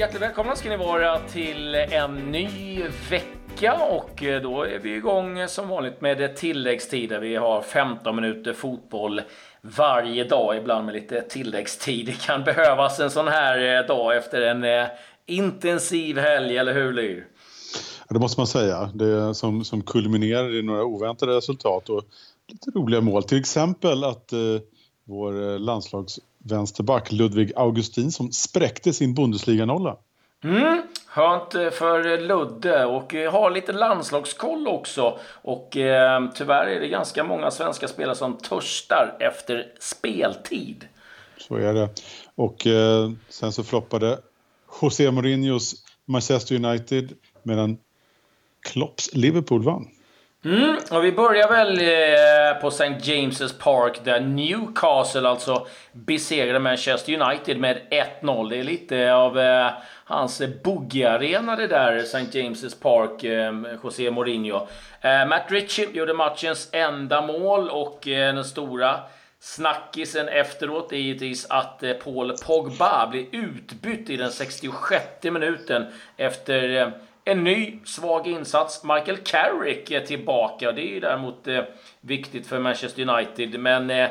Hjärtligt 0.00 0.22
välkomna 0.22 0.56
ska 0.56 0.68
ni 0.68 0.76
vara 0.76 1.18
till 1.18 1.74
en 1.74 2.14
ny 2.32 2.82
vecka 3.10 3.74
och 3.90 4.22
eh, 4.22 4.42
då 4.42 4.62
är 4.62 4.78
vi 4.78 4.94
igång 4.94 5.48
som 5.48 5.68
vanligt 5.68 6.00
med 6.00 6.36
tilläggstid 6.36 7.12
vi 7.20 7.36
har 7.36 7.62
15 7.62 8.16
minuter 8.16 8.52
fotboll 8.52 9.20
varje 9.60 10.24
dag, 10.24 10.56
ibland 10.56 10.86
med 10.86 10.94
lite 10.94 11.20
tilläggstid. 11.20 12.06
Det 12.06 12.26
kan 12.26 12.44
behövas 12.44 13.00
en 13.00 13.10
sån 13.10 13.28
här 13.28 13.78
eh, 13.78 13.86
dag 13.86 14.16
efter 14.16 14.42
en 14.42 14.64
eh, 14.64 14.86
intensiv 15.26 16.18
helg, 16.18 16.56
eller 16.56 16.74
hur 16.74 16.92
Lyr? 16.92 17.26
Ja, 18.08 18.14
det 18.14 18.20
måste 18.20 18.40
man 18.40 18.46
säga. 18.46 18.90
Det 18.94 19.34
som, 19.34 19.64
som 19.64 19.82
kulminerar 19.82 20.54
i 20.54 20.62
några 20.62 20.84
oväntade 20.84 21.36
resultat 21.36 21.88
och 21.88 22.02
lite 22.48 22.70
roliga 22.70 23.00
mål. 23.00 23.22
Till 23.22 23.40
exempel 23.40 24.04
att 24.04 24.32
eh, 24.32 24.38
vår 25.04 25.58
landslagsvänsterback 26.50 27.12
Ludvig 27.12 27.52
Augustin 27.56 28.12
som 28.12 28.32
spräckte 28.32 28.92
sin 28.92 29.14
Bundesliga-nolla. 29.14 29.96
Mm, 30.44 30.82
skönt 31.06 31.52
för 31.52 32.20
Ludde 32.20 32.84
och 32.84 33.14
har 33.14 33.50
lite 33.50 33.72
landslagskoll 33.72 34.68
också. 34.68 35.18
Och 35.42 35.76
eh, 35.76 36.30
tyvärr 36.34 36.66
är 36.66 36.80
det 36.80 36.88
ganska 36.88 37.24
många 37.24 37.50
svenska 37.50 37.88
spelare 37.88 38.16
som 38.16 38.36
törstar 38.36 39.16
efter 39.20 39.66
speltid. 39.80 40.88
Så 41.38 41.56
är 41.56 41.74
det. 41.74 41.88
Och 42.34 42.66
eh, 42.66 43.10
sen 43.28 43.52
så 43.52 43.64
floppade 43.64 44.18
José 44.82 45.10
Mourinhos 45.10 45.74
Manchester 46.06 46.54
United 46.54 47.12
medan 47.42 47.78
Klopps 48.62 49.14
Liverpool 49.14 49.62
vann. 49.62 49.88
Mm, 50.44 50.76
och 50.90 51.04
vi 51.04 51.12
börjar 51.12 51.48
väl 51.48 51.78
eh, 51.78 52.60
på 52.60 52.68
St. 52.68 52.84
James' 52.84 53.58
Park 53.58 54.00
där 54.04 54.20
Newcastle 54.20 55.28
alltså 55.28 55.66
besegrade 55.92 56.58
Manchester 56.58 57.22
United 57.22 57.58
med 57.58 57.80
1-0. 58.22 58.50
Det 58.50 58.56
är 58.56 58.64
lite 58.64 59.14
av 59.14 59.38
eh, 59.38 59.70
hans 60.04 60.42
boogie-arena 60.64 61.56
det 61.56 61.66
där, 61.66 61.96
St. 61.96 62.18
James' 62.18 62.82
Park, 62.82 63.24
eh, 63.24 63.78
José 63.82 64.10
Mourinho. 64.10 64.66
Eh, 65.00 65.26
Matt 65.26 65.44
Ritchie 65.48 65.90
gjorde 65.92 66.14
matchens 66.14 66.68
enda 66.72 67.22
mål 67.22 67.68
och 67.68 68.08
eh, 68.08 68.34
den 68.34 68.44
stora 68.44 69.00
snackisen 69.40 70.28
efteråt 70.28 70.92
är 70.92 70.96
givetvis 70.96 71.46
att 71.50 71.82
eh, 71.82 71.92
Paul 71.92 72.36
Pogba 72.46 73.06
blir 73.10 73.26
utbytt 73.32 74.10
i 74.10 74.16
den 74.16 74.30
66 74.30 75.04
minuten 75.22 75.86
efter 76.16 76.92
en 77.24 77.44
ny 77.44 77.78
svag 77.84 78.26
insats. 78.26 78.84
Michael 78.84 79.16
Carrick 79.16 79.90
är 79.90 80.00
tillbaka. 80.00 80.72
Det 80.72 80.82
är 80.82 80.94
ju 80.94 81.00
däremot 81.00 81.48
eh, 81.48 81.62
viktigt 82.00 82.46
för 82.46 82.60
Manchester 82.60 83.08
United. 83.08 83.60
Men 83.60 83.90
eh, 83.90 84.08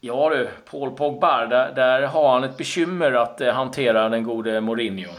ja 0.00 0.30
du, 0.30 0.48
Paul 0.70 0.90
Pogba, 0.90 1.46
där, 1.46 1.74
där 1.74 2.02
har 2.02 2.32
han 2.32 2.44
ett 2.44 2.56
bekymmer 2.56 3.12
att 3.12 3.40
eh, 3.40 3.52
hantera 3.54 4.08
den 4.08 4.24
gode 4.24 4.60
Mourinho. 4.60 5.10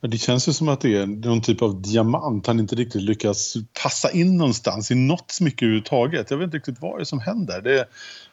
Det 0.00 0.18
känns 0.18 0.48
ju 0.48 0.52
som 0.52 0.68
att 0.68 0.80
det 0.80 0.96
är 0.96 1.06
någon 1.06 1.42
typ 1.42 1.62
av 1.62 1.82
diamant 1.82 2.46
han 2.46 2.60
inte 2.60 2.74
riktigt 2.74 3.02
lyckas 3.02 3.54
passa 3.82 4.10
in 4.10 4.36
någonstans 4.36 4.90
i 4.90 4.94
något 4.94 5.30
smycke 5.30 5.64
överhuvudtaget. 5.64 6.30
Jag 6.30 6.38
vet 6.38 6.44
inte 6.44 6.56
riktigt 6.56 6.80
vad 6.80 6.98
det 6.98 7.02
är 7.02 7.04
som 7.04 7.20
händer. 7.20 7.60
Det 7.60 7.78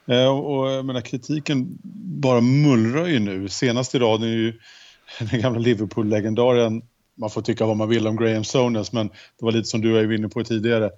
eh, 0.07 0.17
är, 0.17 0.29
och 0.29 0.71
jag 0.71 0.85
menar, 0.85 1.01
kritiken 1.01 1.77
bara 2.21 2.41
mullrar 2.41 3.05
ju 3.05 3.19
nu. 3.19 3.49
Senast 3.49 3.95
i 3.95 3.99
raden 3.99 4.27
är 4.27 4.33
ju 4.33 4.53
den 5.31 5.41
gamla 5.41 5.59
Liverpool-legendaren 5.59 6.81
man 7.15 7.29
får 7.29 7.41
tycka 7.41 7.65
vad 7.65 7.77
man 7.77 7.89
vill 7.89 8.07
om 8.07 8.15
Graham 8.15 8.43
Sones 8.43 8.91
men 8.91 9.07
det 9.07 9.45
var 9.45 9.51
lite 9.51 9.69
som 9.69 9.81
du 9.81 9.91
var 9.91 10.13
inne 10.13 10.29
på 10.29 10.43
tidigare. 10.43 10.89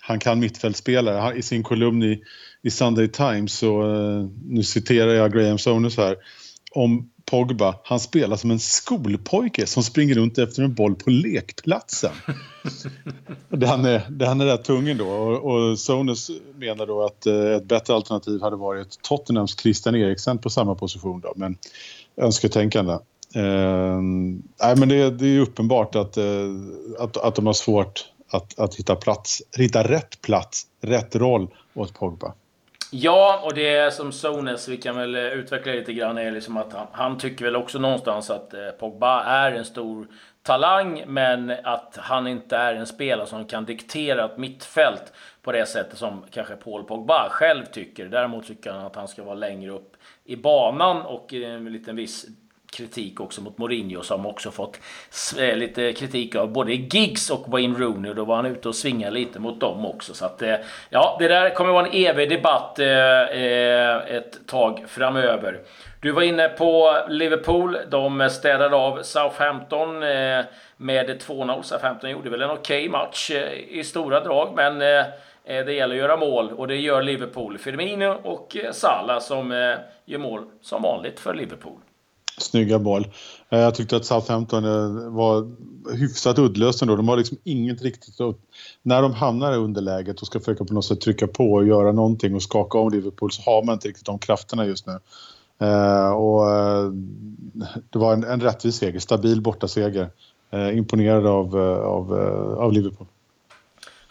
Han 0.00 0.18
kan 0.18 0.40
mittfältspelare. 0.40 1.36
I 1.36 1.42
sin 1.42 1.62
kolumn 1.62 2.02
i, 2.02 2.22
i 2.62 2.70
Sunday 2.70 3.08
Times 3.08 3.58
så, 3.58 3.82
uh, 3.82 4.28
nu 4.46 4.62
citerar 4.62 5.14
jag 5.14 5.32
Graham 5.32 5.58
Sones 5.58 5.96
här, 5.96 6.16
om 6.70 7.10
Pogba, 7.30 7.74
han 7.84 8.00
spelar 8.00 8.36
som 8.36 8.50
en 8.50 8.58
skolpojke 8.58 9.66
som 9.66 9.82
springer 9.82 10.14
runt 10.14 10.38
efter 10.38 10.62
en 10.62 10.74
boll 10.74 10.94
på 10.94 11.10
lekplatsen. 11.10 12.12
det, 13.48 13.66
han 13.66 13.84
är, 13.84 14.02
det 14.10 14.26
han 14.26 14.40
är 14.40 14.46
rätt 14.46 14.64
tung 14.64 14.96
då 14.96 15.08
och, 15.08 15.52
och 15.52 15.78
Sones 15.78 16.30
menar 16.56 16.86
då 16.86 17.04
att 17.04 17.26
uh, 17.26 17.56
ett 17.56 17.64
bättre 17.64 17.94
alternativ 17.94 18.40
hade 18.40 18.56
varit 18.56 19.02
Tottenhams 19.02 19.60
Christian 19.60 19.94
Eriksen 19.94 20.38
på 20.38 20.50
samma 20.50 20.74
position 20.74 21.20
då, 21.20 21.32
men 21.36 21.56
önsketänkande. 22.16 22.98
Eh, 23.34 24.00
nej, 24.62 24.76
men 24.76 24.88
det, 24.88 25.10
det 25.10 25.26
är 25.26 25.40
uppenbart 25.40 25.94
att, 25.94 26.16
eh, 26.16 26.24
att, 26.98 27.16
att 27.16 27.34
de 27.34 27.46
har 27.46 27.52
svårt 27.52 28.04
att, 28.30 28.58
att 28.58 28.74
hitta 28.74 28.96
plats, 28.96 29.42
hitta 29.56 29.82
rätt 29.82 30.22
plats, 30.22 30.66
rätt 30.80 31.16
roll 31.16 31.48
åt 31.74 31.94
Pogba. 31.94 32.32
Ja, 32.90 33.40
och 33.44 33.54
det 33.54 33.68
är 33.76 33.90
som 33.90 34.12
Sones, 34.12 34.68
vi 34.68 34.76
kan 34.76 34.96
väl 34.96 35.14
eh, 35.14 35.22
utveckla 35.22 35.72
lite 35.72 35.92
grann, 35.92 36.18
är 36.18 36.30
liksom 36.30 36.56
att 36.56 36.72
han, 36.72 36.86
han 36.92 37.18
tycker 37.18 37.44
väl 37.44 37.56
också 37.56 37.78
någonstans 37.78 38.30
att 38.30 38.54
eh, 38.54 38.68
Pogba 38.80 39.22
är 39.22 39.52
en 39.52 39.64
stor 39.64 40.06
talang, 40.42 41.04
men 41.06 41.52
att 41.64 41.96
han 41.96 42.26
inte 42.26 42.56
är 42.56 42.74
en 42.74 42.86
spelare 42.86 43.26
som 43.26 43.44
kan 43.44 43.64
diktera 43.64 44.24
ett 44.24 44.38
mittfält 44.38 45.12
på 45.42 45.52
det 45.52 45.66
sättet 45.66 45.98
som 45.98 46.24
kanske 46.30 46.56
Paul 46.56 46.84
Pogba 46.84 47.28
själv 47.30 47.64
tycker. 47.64 48.06
Däremot 48.06 48.46
tycker 48.46 48.72
han 48.72 48.86
att 48.86 48.96
han 48.96 49.08
ska 49.08 49.24
vara 49.24 49.34
längre 49.34 49.70
upp 49.70 49.96
i 50.24 50.36
banan 50.36 51.02
och 51.02 51.34
eh, 51.34 51.54
en 51.54 51.72
liten 51.72 51.96
viss 51.96 52.26
kritik 52.70 53.20
också 53.20 53.40
mot 53.40 53.58
Mourinho 53.58 54.02
som 54.02 54.26
också 54.26 54.50
fått 54.50 54.80
eh, 55.38 55.56
lite 55.56 55.92
kritik 55.92 56.34
av 56.34 56.52
både 56.52 56.72
Giggs 56.72 57.30
och 57.30 57.48
Wayne 57.48 57.78
Rooney. 57.78 58.10
Och 58.10 58.16
då 58.16 58.24
var 58.24 58.36
han 58.36 58.46
ute 58.46 58.68
och 58.68 58.74
svingade 58.74 59.12
lite 59.12 59.38
mot 59.38 59.60
dem 59.60 59.86
också. 59.86 60.14
Så 60.14 60.24
att, 60.24 60.42
eh, 60.42 60.54
ja, 60.90 61.16
det 61.20 61.28
där 61.28 61.54
kommer 61.54 61.72
vara 61.72 61.86
en 61.86 61.92
evig 61.92 62.28
debatt 62.30 62.78
eh, 62.78 64.16
ett 64.16 64.46
tag 64.46 64.84
framöver. 64.88 65.60
Du 66.00 66.10
var 66.10 66.22
inne 66.22 66.48
på 66.48 66.98
Liverpool. 67.08 67.78
De 67.90 68.30
städade 68.30 68.76
av 68.76 69.02
Southampton 69.02 69.98
med 70.76 71.22
2-0. 71.22 71.62
Southampton 71.62 72.10
gjorde 72.10 72.30
väl 72.30 72.42
en 72.42 72.50
okej 72.50 72.88
okay 72.88 72.88
match 72.88 73.30
i 73.68 73.84
stora 73.84 74.20
drag, 74.20 74.52
men 74.56 74.78
det 75.44 75.72
gäller 75.72 75.94
att 75.94 76.00
göra 76.00 76.16
mål 76.16 76.52
och 76.52 76.68
det 76.68 76.76
gör 76.76 77.02
Liverpool. 77.02 77.58
Firmino 77.58 78.20
och 78.22 78.56
Salah 78.72 79.18
som 79.18 79.50
gör 80.04 80.18
mål 80.18 80.44
som 80.60 80.82
vanligt 80.82 81.20
för 81.20 81.34
Liverpool. 81.34 81.78
Snygga 82.38 82.78
boll. 82.78 83.06
Eh, 83.50 83.58
jag 83.58 83.74
tyckte 83.74 83.96
att 83.96 84.04
Southampton 84.04 84.64
eh, 84.64 85.10
var 85.10 85.50
hyfsat 85.96 86.38
uddlöst 86.38 86.82
ändå. 86.82 86.96
De 86.96 87.08
har 87.08 87.16
liksom 87.16 87.38
inget 87.44 87.82
riktigt... 87.82 88.18
När 88.82 89.02
de 89.02 89.12
hamnar 89.12 89.52
i 89.52 89.56
underläget 89.56 90.20
och 90.20 90.26
ska 90.26 90.38
försöka 90.38 90.64
på 90.64 90.74
något 90.74 90.84
sätt 90.84 91.00
trycka 91.00 91.26
på 91.26 91.52
och 91.52 91.66
göra 91.66 91.92
någonting 91.92 92.34
och 92.34 92.42
skaka 92.42 92.78
om 92.78 92.90
Liverpool 92.90 93.32
så 93.32 93.42
har 93.42 93.62
man 93.62 93.72
inte 93.72 93.88
riktigt 93.88 94.06
de 94.06 94.18
krafterna 94.18 94.66
just 94.66 94.86
nu. 94.86 94.98
Eh, 95.66 96.10
och 96.10 96.44
det 97.90 97.98
var 97.98 98.12
en, 98.12 98.24
en 98.24 98.40
rättvis 98.40 98.76
seger, 98.76 98.98
stabil 98.98 99.40
bortaseger. 99.40 100.10
Imponerad 100.72 101.26
av, 101.26 101.56
av, 101.56 102.12
av 102.58 102.72
Liverpool. 102.72 103.06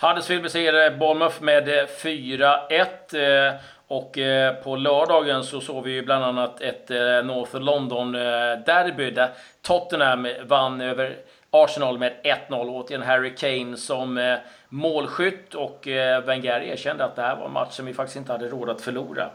Huddersfield 0.01 0.43
besegrade 0.43 0.97
Bournemouth 0.97 1.41
med 1.41 1.87
4-1. 2.03 3.59
Och 3.87 4.17
eh, 4.17 4.53
på 4.53 4.75
lördagen 4.75 5.43
så 5.43 5.61
såg 5.61 5.83
vi 5.83 6.01
bland 6.01 6.23
annat 6.23 6.61
ett 6.61 6.91
eh, 6.91 6.97
North 6.97 7.55
London-derby 7.55 9.07
eh, 9.07 9.13
där 9.13 9.29
Tottenham 9.61 10.27
vann 10.47 10.81
över 10.81 11.15
Arsenal 11.49 11.99
med 11.99 12.13
1-0. 12.49 12.69
Återigen 12.69 13.01
Harry 13.01 13.35
Kane 13.35 13.77
som 13.77 14.37
målskytt 14.69 15.53
och 15.53 15.87
Wenger 16.25 16.61
erkände 16.61 17.05
att 17.05 17.15
det 17.15 17.21
här 17.21 17.35
var 17.35 17.45
en 17.45 17.53
match 17.53 17.73
som 17.73 17.85
vi 17.85 17.93
faktiskt 17.93 18.17
inte 18.17 18.31
hade 18.31 18.47
råd 18.47 18.69
att 18.69 18.81
förlora. 18.81 19.29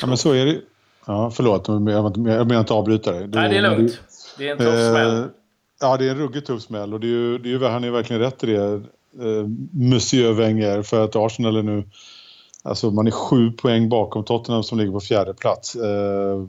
Ja, 0.00 0.06
men 0.06 0.16
så 0.16 0.32
är 0.32 0.46
det 0.46 0.60
Ja, 1.08 1.30
förlåt, 1.30 1.68
jag 1.68 1.82
menar 2.46 2.60
inte 2.60 2.72
avbryta 2.72 3.12
dig. 3.12 3.28
Nej, 3.28 3.50
det 3.50 3.56
är 3.56 3.62
lugnt. 3.62 4.00
Det 4.38 4.48
är 4.48 4.52
en 4.52 4.58
tuff 4.58 4.90
smäll. 4.90 5.28
Ja, 5.80 5.96
det 5.96 6.06
är 6.06 6.10
en 6.10 6.18
ruggigt 6.18 6.46
tuff 6.46 6.62
smäll 6.62 6.94
och 6.94 7.00
det 7.00 7.06
är 7.06 7.10
ju, 7.10 7.38
det 7.38 7.48
är 7.48 7.50
ju, 7.50 7.64
han 7.64 7.84
är 7.84 7.90
verkligen 7.90 8.22
rätt 8.22 8.44
i 8.44 8.46
det, 8.46 8.64
eh, 8.64 9.46
Monsieur 9.72 10.32
Wenger, 10.32 10.82
för 10.82 11.04
att 11.04 11.16
Arsenal 11.16 11.56
är 11.56 11.62
nu 11.62 11.84
Alltså 12.68 12.90
man 12.90 13.06
är 13.06 13.10
sju 13.10 13.50
poäng 13.50 13.88
bakom 13.88 14.24
Tottenham 14.24 14.62
som 14.62 14.78
ligger 14.78 14.92
på 14.92 15.00
fjärde 15.00 15.34
plats. 15.34 15.76
Eh, 15.76 16.44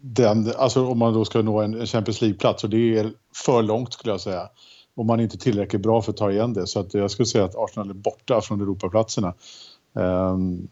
den, 0.00 0.52
alltså 0.58 0.86
om 0.86 0.98
man 0.98 1.14
då 1.14 1.24
ska 1.24 1.42
nå 1.42 1.60
en 1.60 1.86
Champions 1.86 2.20
League-plats 2.20 2.64
och 2.64 2.70
det 2.70 2.98
är 2.98 3.12
för 3.44 3.62
långt 3.62 3.92
skulle 3.92 4.12
jag 4.12 4.20
säga. 4.20 4.48
Om 4.94 5.06
man 5.06 5.18
är 5.20 5.24
inte 5.24 5.38
tillräckligt 5.38 5.82
bra 5.82 6.02
för 6.02 6.12
att 6.12 6.16
ta 6.16 6.30
igen 6.30 6.52
det. 6.52 6.66
Så 6.66 6.80
att 6.80 6.94
jag 6.94 7.10
skulle 7.10 7.26
säga 7.26 7.44
att 7.44 7.56
Arsenal 7.56 7.90
är 7.90 7.94
borta 7.94 8.40
från 8.40 8.60
Europaplatserna. 8.60 9.34
Um, 9.92 10.68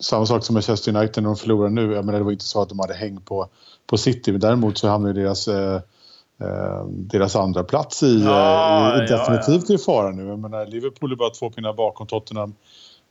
samma 0.00 0.26
sak 0.26 0.44
som 0.44 0.54
Manchester 0.54 0.96
United 0.96 1.22
när 1.22 1.30
de 1.30 1.36
förlorar 1.36 1.68
nu. 1.68 1.92
Jag 1.92 2.04
menar, 2.04 2.18
det 2.18 2.24
var 2.24 2.32
inte 2.32 2.44
så 2.44 2.62
att 2.62 2.68
de 2.68 2.78
hade 2.78 2.94
häng 2.94 3.20
på, 3.20 3.48
på 3.86 3.96
City. 3.96 4.32
Men 4.32 4.40
däremot 4.40 4.78
så 4.78 4.88
hamnar 4.88 5.12
deras, 5.12 5.48
eh, 5.48 5.80
eh, 6.40 6.86
deras 6.88 7.36
andra 7.36 7.64
plats 7.64 8.02
i, 8.02 8.22
ja, 8.24 9.04
i, 9.04 9.06
definitivt 9.06 9.68
ja, 9.68 9.74
ja. 9.74 9.74
i 9.74 9.78
fara 9.78 10.10
nu. 10.10 10.26
Jag 10.26 10.38
menar, 10.38 10.66
Liverpool 10.66 11.12
är 11.12 11.16
bara 11.16 11.30
två 11.30 11.50
pinnar 11.50 11.72
bakom 11.72 12.06
Tottenham. 12.06 12.54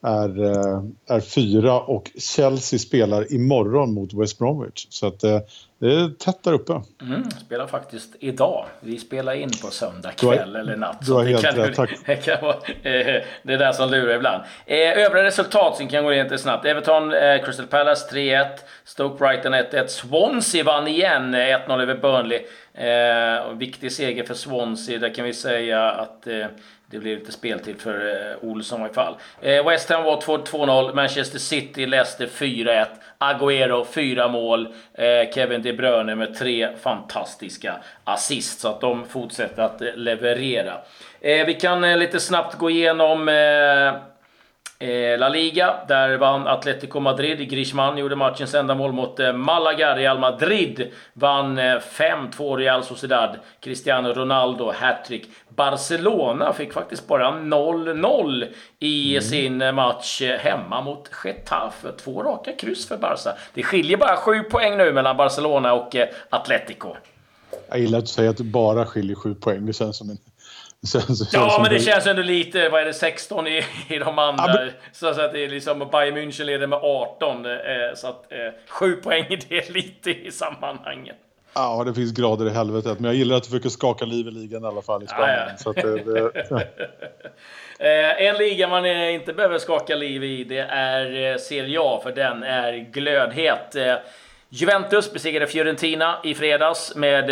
Är, 0.04 0.44
eh, 0.44 0.84
är 1.08 1.20
fyra 1.20 1.80
och 1.80 2.12
Chelsea 2.18 2.80
spelar 2.80 3.34
imorgon 3.34 3.94
mot 3.94 4.14
West 4.14 4.40
Bromwich. 4.40 4.88
Så 4.90 5.08
att, 5.08 5.24
eh, 5.24 5.40
det 5.80 5.94
är 5.94 6.10
tätt 6.10 6.44
där 6.44 6.54
uppe. 6.54 6.82
Mm, 7.02 7.32
spelar 7.32 7.68
faktiskt 7.68 8.16
idag. 8.20 8.66
Vi 8.80 9.00
spelar 9.00 9.34
in 9.34 9.50
på 9.62 9.68
söndag 9.72 10.12
kväll 10.12 10.56
eller 10.56 10.76
natt. 10.76 11.06
Du 11.06 11.14
har 11.14 11.24
helt 11.24 11.58
rätt, 11.58 11.76
tack. 11.76 11.90
Det, 12.06 12.16
kan 12.16 12.42
vara, 12.42 12.56
eh, 12.84 13.24
det 13.44 13.54
är 13.54 13.58
det 13.58 13.74
som 13.74 13.92
lurar 13.92 14.16
ibland. 14.16 14.44
övriga 14.68 15.24
resultat 15.24 15.78
som 15.78 15.88
kan 15.88 16.04
gå 16.04 16.10
rent 16.10 16.40
snabbt. 16.40 16.66
Everton, 16.66 17.14
Crystal 17.46 17.68
Palace 17.68 18.16
3-1. 18.16 18.48
Stoke 18.86 19.18
Brighton 19.18 19.54
1-1. 19.54 19.88
Swansea 19.88 20.64
vann 20.64 20.88
igen 20.88 21.36
1-0 21.36 21.82
över 21.82 21.96
Burnley. 21.96 22.42
viktig 23.58 23.92
seger 23.92 24.24
för 24.24 24.34
Swansea. 24.34 25.00
Där 25.00 25.14
kan 25.14 25.26
vi 25.26 25.34
säga 25.34 25.92
att 25.92 26.28
det 26.94 27.00
blir 27.00 27.16
lite 27.16 27.32
speltid 27.32 27.82
för 27.82 28.30
eh, 28.32 28.50
Olsson 28.50 28.82
i 28.82 28.84
alla 28.84 28.94
fall. 28.94 29.16
Eh, 29.42 29.66
West 29.66 29.90
Ham 29.90 30.04
var 30.04 30.22
2-0. 30.22 30.96
Manchester 30.96 31.40
City, 31.40 31.86
Leicester 31.86 32.28
4-1. 32.28 32.86
Agüero 33.18 33.86
4 33.86 34.28
mål. 34.28 34.68
Eh, 34.94 35.32
Kevin 35.34 35.62
De 35.62 35.74
Bruyne 35.74 36.16
med 36.16 36.38
tre 36.38 36.70
fantastiska 36.82 37.76
assist. 38.04 38.60
Så 38.60 38.68
att 38.68 38.82
de 38.82 39.06
fortsätter 39.06 39.64
att 39.64 39.82
eh, 39.82 39.88
leverera. 39.96 40.74
Eh, 41.22 41.46
vi 41.46 41.54
kan 41.54 41.84
eh, 41.84 41.98
lite 41.98 42.20
snabbt 42.20 42.58
gå 42.58 42.70
igenom 42.70 43.30
La 45.18 45.30
Liga, 45.30 45.76
där 45.88 46.18
vann 46.18 46.48
Atletico 46.48 47.00
Madrid. 47.00 47.50
Griezmann 47.50 47.98
gjorde 47.98 48.16
matchens 48.16 48.54
enda 48.54 48.76
mål 48.76 48.92
mot 48.92 49.20
eh, 49.20 49.34
Malaga. 49.34 49.96
Real 49.96 50.20
Madrid 50.20 50.92
vann 51.14 51.60
5-2 51.60 52.52
eh, 52.52 52.58
Real 52.58 52.84
Sociedad. 52.84 53.36
Cristiano 53.60 54.14
Ronaldo 54.14 54.72
hattrick. 54.72 55.30
Barcelona 55.50 56.54
fick 56.54 56.74
faktiskt 56.74 57.08
bara 57.08 57.32
0-0 57.32 58.48
i 58.80 59.12
mm. 59.12 59.22
sin 59.22 59.76
match 59.76 60.22
hemma 60.40 60.82
mot 60.82 61.10
Getafe. 61.24 61.92
Två 61.92 62.24
raka 62.24 62.52
kryss 62.52 62.88
för 62.88 62.98
Barca. 62.98 63.34
Det 63.54 63.64
skiljer 63.64 63.98
bara 63.98 64.18
sju 64.18 64.44
poäng 64.44 64.78
nu 64.78 64.94
mellan 64.94 65.18
Barcelona 65.18 65.74
och 65.74 65.96
Atletico. 66.30 66.96
Jag 67.70 67.80
gillar 67.80 68.00
att 68.00 68.08
säger 68.08 68.30
att 68.30 68.38
det 68.38 68.44
bara 68.44 68.86
skiljer 68.86 69.16
sju 69.16 69.36
poäng. 69.36 69.66
Det 69.66 69.74
känns 69.74 69.98
som 69.98 70.10
en 70.10 70.18
ja, 71.32 71.60
men 71.62 71.74
det 71.74 71.80
känns 71.80 72.08
ändå 72.08 72.22
lite, 72.22 72.70
vad 72.70 72.82
är 72.82 72.86
det, 72.86 72.94
16 72.94 73.48
i, 73.48 73.64
i 73.88 73.98
de 73.98 74.20
andra. 74.20 74.44
Ja, 74.48 74.60
men... 74.60 74.72
så, 74.92 75.14
så, 75.14 75.22
att 75.22 75.34
det 75.34 75.46
är 75.46 75.50
liksom, 75.50 75.80
Bayern 75.92 76.18
München 76.18 76.44
leder 76.44 76.68
med 76.68 76.80
18. 76.82 77.46
Eh, 77.46 77.52
så 77.96 78.08
att 78.08 78.32
eh, 78.32 78.38
7 78.70 78.96
poäng 78.96 79.26
det 79.30 79.58
är 79.58 79.72
lite 79.74 80.12
i 80.12 80.32
sammanhanget. 80.32 81.16
Ja, 81.56 81.84
det 81.86 81.94
finns 81.94 82.12
grader 82.12 82.48
i 82.48 82.50
helvetet. 82.50 83.00
Men 83.00 83.06
jag 83.06 83.16
gillar 83.16 83.38
att 83.38 83.44
du 83.44 83.50
försöker 83.50 83.70
skaka 83.70 84.06
liv 84.06 84.28
i 84.28 84.32
ligan 84.32 84.64
i 84.64 84.68
alla 84.68 84.82
fall 84.82 85.04
i 85.04 85.08
Spanien. 85.08 85.40
Ja, 85.40 85.46
ja. 85.50 85.58
Så 85.58 85.72
det, 85.74 86.14
det, 86.14 86.32
ja. 86.50 86.62
eh, 87.86 88.28
en 88.28 88.38
liga 88.38 88.68
man 88.68 88.86
inte 88.86 89.34
behöver 89.34 89.58
skaka 89.58 89.96
liv 89.96 90.24
i, 90.24 90.44
det 90.44 90.60
är 90.60 91.32
eh, 91.32 91.38
Serie 91.38 91.80
A, 91.82 92.00
för 92.04 92.12
den 92.12 92.44
är 92.44 92.74
glödhet. 92.74 93.76
Eh, 93.76 93.96
Juventus 94.50 95.14
besegrade 95.14 95.48
Fiorentina 95.48 96.18
i 96.24 96.34
fredags 96.36 96.96
med 96.96 97.30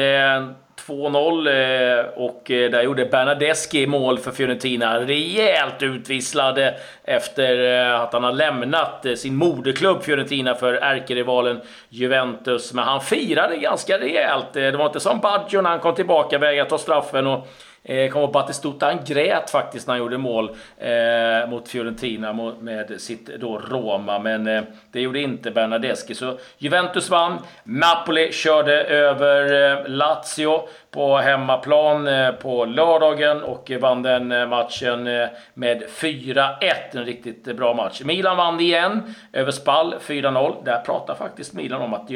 2-0 0.88 2.00
eh, 2.00 2.06
och 2.06 2.51
eh, 2.51 2.72
där 2.72 2.81
gjorde 2.81 3.06
Bernadeschi 3.06 3.88
mål 3.88 4.18
för 4.18 4.31
Fiorentina. 4.31 5.00
Rejält 5.00 5.83
utvisslad 5.83 6.60
efter 7.04 7.80
eh, 7.89 8.01
att 8.01 8.13
han 8.13 8.24
har 8.24 8.31
lämnat 8.31 9.06
sin 9.16 9.36
moderklubb 9.36 10.04
Fiorentina 10.04 10.56
för 10.56 10.74
ärkerivalen 10.74 11.62
Juventus. 11.89 12.74
Men 12.74 12.83
han 12.83 13.01
firade 13.01 13.57
ganska 13.57 14.00
rejält. 14.00 14.54
Det 14.54 14.72
var 14.72 14.86
inte 14.86 15.00
som 15.00 15.19
Baggio 15.19 15.62
när 15.62 15.69
han 15.69 15.80
kom 15.80 15.95
tillbaka, 15.95 16.38
vägrade 16.38 16.69
ta 16.69 16.78
straffen 16.78 17.28
och 17.28 17.48
Eh, 17.83 18.10
kom 18.10 18.22
ihåg 18.22 18.31
Batistuta, 18.31 18.86
han 18.86 19.00
grät 19.06 19.50
faktiskt 19.50 19.88
när 19.88 19.94
han 19.94 20.00
gjorde 20.00 20.18
mål 20.18 20.56
eh, 20.78 21.50
mot 21.50 21.69
Fiorentina 21.69 22.33
med 22.60 23.01
sitt 23.01 23.25
då 23.25 23.60
Roma, 23.60 24.19
men 24.19 24.48
eh, 24.48 24.63
det 24.92 25.01
gjorde 25.01 25.19
inte 25.19 25.51
Bernadeschi. 25.51 26.16
Så 26.16 26.38
Juventus 26.57 27.10
vann, 27.10 27.38
Napoli 27.63 28.31
körde 28.31 28.83
över 28.83 29.72
eh, 29.72 29.88
Lazio 29.88 30.68
på 30.92 31.18
hemmaplan 31.18 32.08
eh, 32.08 32.32
på 32.32 32.66
lördagen 32.66 33.44
och 33.44 33.72
vann 33.82 34.04
den 34.04 34.32
eh, 34.32 34.48
matchen 34.48 35.08
eh, 35.08 35.28
med 35.54 35.84
4-1. 35.90 36.56
En 36.92 37.06
riktigt 37.06 37.44
bra 37.58 37.74
match. 37.74 38.02
Milan 38.06 38.38
vann 38.38 38.60
igen 38.60 39.16
över 39.34 39.52
Spall, 39.52 39.96
4-0. 40.02 40.56
Där 40.66 40.82
pratar 40.82 41.16
faktiskt 41.16 41.54
Milan 41.54 41.82
om 41.82 41.94
att 41.94 42.10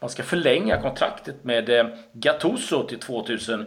man 0.00 0.10
ska 0.10 0.22
förlänga 0.22 0.80
kontraktet 0.80 1.44
med 1.44 1.90
Gattuso 2.12 2.82
till 2.82 2.98
2020. 2.98 3.66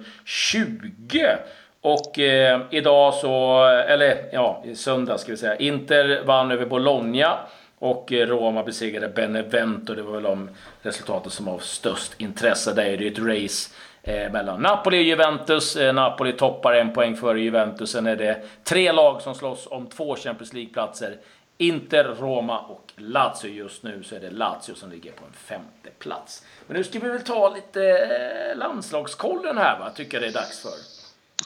Och 1.81 2.19
eh, 2.19 2.61
idag 2.69 3.13
så, 3.13 3.63
eller 3.65 4.17
ja, 4.31 4.63
i 4.65 4.75
söndag 4.75 5.17
ska 5.17 5.31
vi 5.31 5.37
säga, 5.37 5.55
Inter 5.55 6.23
vann 6.25 6.51
över 6.51 6.65
Bologna 6.65 7.37
och 7.79 8.11
Roma 8.11 8.63
besegrade 8.63 9.07
Benevento. 9.07 9.93
Det 9.93 10.01
var 10.01 10.13
väl 10.13 10.23
de 10.23 10.49
resultaten 10.81 11.31
som 11.31 11.45
var 11.45 11.53
av 11.53 11.59
störst 11.59 12.21
intresse. 12.21 12.73
Där 12.73 12.85
är 12.85 12.97
det 12.97 13.07
ett 13.07 13.19
race 13.19 13.69
eh, 14.05 14.31
mellan 14.31 14.61
Napoli 14.61 14.99
och 14.99 15.03
Juventus. 15.03 15.75
Eh, 15.75 15.93
Napoli 15.93 16.33
toppar 16.33 16.73
en 16.73 16.93
poäng 16.93 17.15
före 17.15 17.39
Juventus. 17.39 17.91
Sen 17.91 18.07
är 18.07 18.15
det 18.15 18.43
tre 18.63 18.91
lag 18.91 19.21
som 19.21 19.35
slåss 19.35 19.67
om 19.71 19.87
två 19.87 20.15
Champions 20.15 20.53
League-platser. 20.53 21.17
Inter, 21.57 22.15
Roma 22.19 22.59
och 22.59 22.93
Lazio. 22.97 23.49
Just 23.49 23.83
nu 23.83 24.03
så 24.03 24.15
är 24.15 24.19
det 24.19 24.31
Lazio 24.31 24.75
som 24.75 24.89
ligger 24.89 25.11
på 25.11 25.25
en 25.25 25.33
femte 25.33 25.89
plats. 25.99 26.43
Men 26.67 26.77
nu 26.77 26.83
ska 26.83 26.99
vi 26.99 27.09
väl 27.09 27.21
ta 27.21 27.55
lite 27.55 27.83
eh, 27.89 28.57
landslagskollen 28.57 29.57
här 29.57 29.79
va, 29.79 29.89
tycker 29.95 30.13
jag 30.13 30.23
det 30.23 30.27
är 30.27 30.41
dags 30.41 30.59
för. 30.59 30.71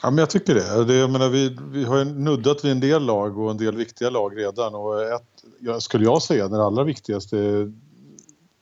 Ja, 0.02 0.10
men 0.10 0.18
jag 0.18 0.30
tycker 0.30 0.54
det. 0.54 0.84
det 0.84 0.94
jag 0.94 1.10
menar, 1.10 1.28
vi, 1.28 1.56
vi 1.72 1.84
har 1.84 1.98
ju 1.98 2.04
nuddat 2.04 2.64
vid 2.64 2.72
en 2.72 2.80
del 2.80 3.02
lag 3.02 3.38
och 3.38 3.50
en 3.50 3.56
del 3.56 3.76
viktiga 3.76 4.10
lag 4.10 4.38
redan. 4.38 4.74
Och 4.74 5.02
ett, 5.02 5.82
skulle 5.82 6.04
jag 6.04 6.22
säga, 6.22 6.48
den 6.48 6.60
allra 6.60 6.84
viktigaste 6.84 7.36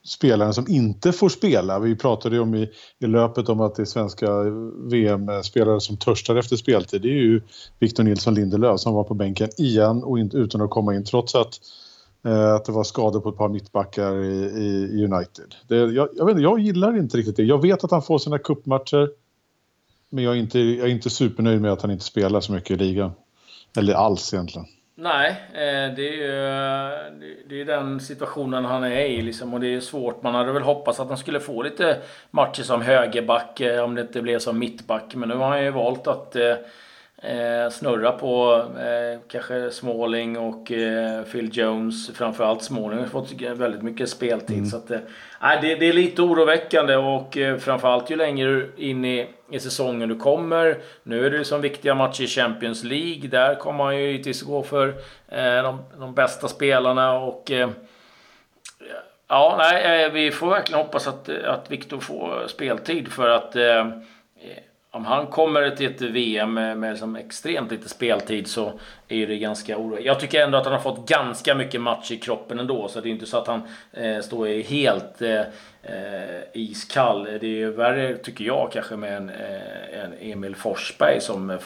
spelaren 0.09 0.53
som 0.53 0.65
inte 0.67 1.11
får 1.11 1.29
spela. 1.29 1.79
Vi 1.79 1.95
pratade 1.95 2.35
ju 2.35 2.41
om 2.41 2.55
i, 2.55 2.69
i 2.99 3.07
löpet 3.07 3.49
om 3.49 3.61
att 3.61 3.75
det 3.75 3.83
är 3.83 3.85
svenska 3.85 4.27
VM-spelare 4.91 5.81
som 5.81 5.97
törstar 5.97 6.35
efter 6.35 6.55
speltid. 6.55 7.01
Det 7.01 7.07
är 7.07 7.21
ju 7.21 7.41
Victor 7.79 8.03
Nilsson 8.03 8.33
Lindelöf 8.33 8.79
som 8.79 8.93
var 8.93 9.03
på 9.03 9.13
bänken 9.13 9.49
igen 9.57 10.03
och 10.03 10.19
inte, 10.19 10.37
utan 10.37 10.61
att 10.61 10.69
komma 10.69 10.95
in 10.95 11.05
trots 11.05 11.35
att, 11.35 11.53
eh, 12.25 12.53
att 12.53 12.65
det 12.65 12.71
var 12.71 12.83
skador 12.83 13.19
på 13.19 13.29
ett 13.29 13.37
par 13.37 13.49
mittbackar 13.49 14.23
i, 14.23 14.35
i 14.91 15.05
United. 15.05 15.55
Det, 15.67 15.75
jag, 15.75 16.09
jag, 16.15 16.25
vet, 16.25 16.41
jag 16.41 16.59
gillar 16.59 16.97
inte 16.97 17.17
riktigt 17.17 17.35
det. 17.35 17.43
Jag 17.43 17.61
vet 17.61 17.83
att 17.83 17.91
han 17.91 18.01
får 18.01 18.17
sina 18.17 18.37
kuppmatcher 18.39 19.09
men 20.09 20.23
jag 20.23 20.35
är, 20.35 20.39
inte, 20.39 20.59
jag 20.59 20.87
är 20.87 20.91
inte 20.91 21.09
supernöjd 21.09 21.61
med 21.61 21.71
att 21.71 21.81
han 21.81 21.91
inte 21.91 22.05
spelar 22.05 22.41
så 22.41 22.51
mycket 22.51 22.71
i 22.71 22.75
ligan. 22.75 23.11
Eller 23.77 23.93
alls 23.93 24.33
egentligen. 24.33 24.67
Nej, 25.01 25.29
eh, 25.53 25.95
det 25.95 26.09
är 26.09 26.13
ju 26.13 26.35
eh, 26.35 27.29
det 27.45 27.61
är 27.61 27.65
den 27.65 27.99
situationen 27.99 28.65
han 28.65 28.83
är 28.83 29.05
i. 29.05 29.21
Liksom, 29.21 29.53
och 29.53 29.59
det 29.59 29.75
är 29.75 29.79
svårt. 29.79 30.23
Man 30.23 30.35
hade 30.35 30.51
väl 30.51 30.63
hoppats 30.63 30.99
att 30.99 31.07
han 31.07 31.17
skulle 31.17 31.39
få 31.39 31.61
lite 31.61 31.97
matcher 32.31 32.63
som 32.63 32.81
högerback 32.81 33.61
eh, 33.61 33.83
om 33.83 33.95
det 33.95 34.01
inte 34.01 34.21
blev 34.21 34.39
som 34.39 34.59
mittback. 34.59 35.15
Men 35.15 35.29
nu 35.29 35.35
har 35.35 35.49
han 35.49 35.63
ju 35.63 35.71
valt 35.71 36.07
att 36.07 36.35
eh, 37.21 37.71
snurra 37.71 38.11
på 38.11 38.63
eh, 38.79 39.19
kanske 39.27 39.71
Småling 39.71 40.37
och 40.37 40.71
eh, 40.71 41.23
Phil 41.23 41.49
Jones. 41.53 42.09
Framförallt 42.15 42.63
Småling 42.63 42.99
har 42.99 43.05
fått 43.05 43.41
väldigt 43.41 43.81
mycket 43.81 44.09
speltid. 44.09 44.57
Mm. 44.57 44.69
Så 44.69 44.77
att, 44.77 44.91
eh, 44.91 44.99
det, 45.61 45.75
det, 45.75 45.89
är 45.89 45.93
lite 45.93 46.21
oroväckande 46.21 46.95
och 46.95 47.37
eh, 47.37 47.57
framförallt 47.57 48.09
ju 48.09 48.15
längre 48.15 48.65
in 48.77 49.05
i 49.05 49.27
i 49.51 49.59
säsongen 49.59 50.09
du 50.09 50.15
kommer. 50.15 50.77
Nu 51.03 51.25
är 51.25 51.31
det 51.31 51.45
som 51.45 51.61
viktiga 51.61 51.95
matcher 51.95 52.23
i 52.23 52.27
Champions 52.27 52.83
League. 52.83 53.29
Där 53.29 53.55
kommer 53.55 53.77
man 53.77 53.97
ju 53.97 54.11
givetvis 54.11 54.41
gå 54.41 54.63
för 54.63 54.87
eh, 55.27 55.63
de, 55.63 55.83
de, 55.99 56.13
bästa 56.13 56.47
spelarna 56.47 57.19
och 57.19 57.51
eh, 57.51 57.69
Ja, 59.27 59.55
nej, 59.57 60.03
eh, 60.03 60.11
vi 60.11 60.31
får 60.31 60.49
verkligen 60.49 60.81
hoppas 60.81 61.07
att, 61.07 61.29
att 61.29 61.71
Viktor 61.71 61.99
får 61.99 62.47
speltid 62.47 63.11
för 63.11 63.29
att 63.29 63.55
om 64.91 65.05
han 65.05 65.27
kommer 65.27 65.69
till 65.69 65.91
ett 65.91 66.01
VM 66.01 66.53
med, 66.53 66.77
med 66.77 66.91
liksom 66.91 67.15
extremt 67.15 67.71
lite 67.71 67.89
speltid 67.89 68.47
så 68.47 68.79
är 69.07 69.27
det 69.27 69.37
ganska 69.37 69.77
oroligt. 69.77 70.05
Jag 70.05 70.19
tycker 70.19 70.43
ändå 70.43 70.57
att 70.57 70.65
han 70.65 70.73
har 70.73 70.81
fått 70.81 71.09
ganska 71.09 71.55
mycket 71.55 71.81
match 71.81 72.11
i 72.11 72.17
kroppen 72.17 72.59
ändå, 72.59 72.87
så 72.87 73.01
det 73.01 73.09
är 73.09 73.11
inte 73.11 73.25
så 73.25 73.37
att 73.37 73.47
han 73.47 73.61
eh, 73.93 74.19
står 74.19 74.63
helt 74.63 75.21
eh, 75.21 75.43
iskall. 76.53 77.23
Det 77.23 77.31
är 77.31 77.43
ju 77.43 77.71
värre, 77.71 78.17
tycker 78.17 78.45
jag, 78.45 78.69
kanske 78.73 78.95
med 78.95 79.17
en, 79.17 79.29
eh, 79.29 80.03
en 80.03 80.13
Emil 80.19 80.55
Forsberg 80.55 81.21
som 81.21 81.49
eh, 81.49 81.57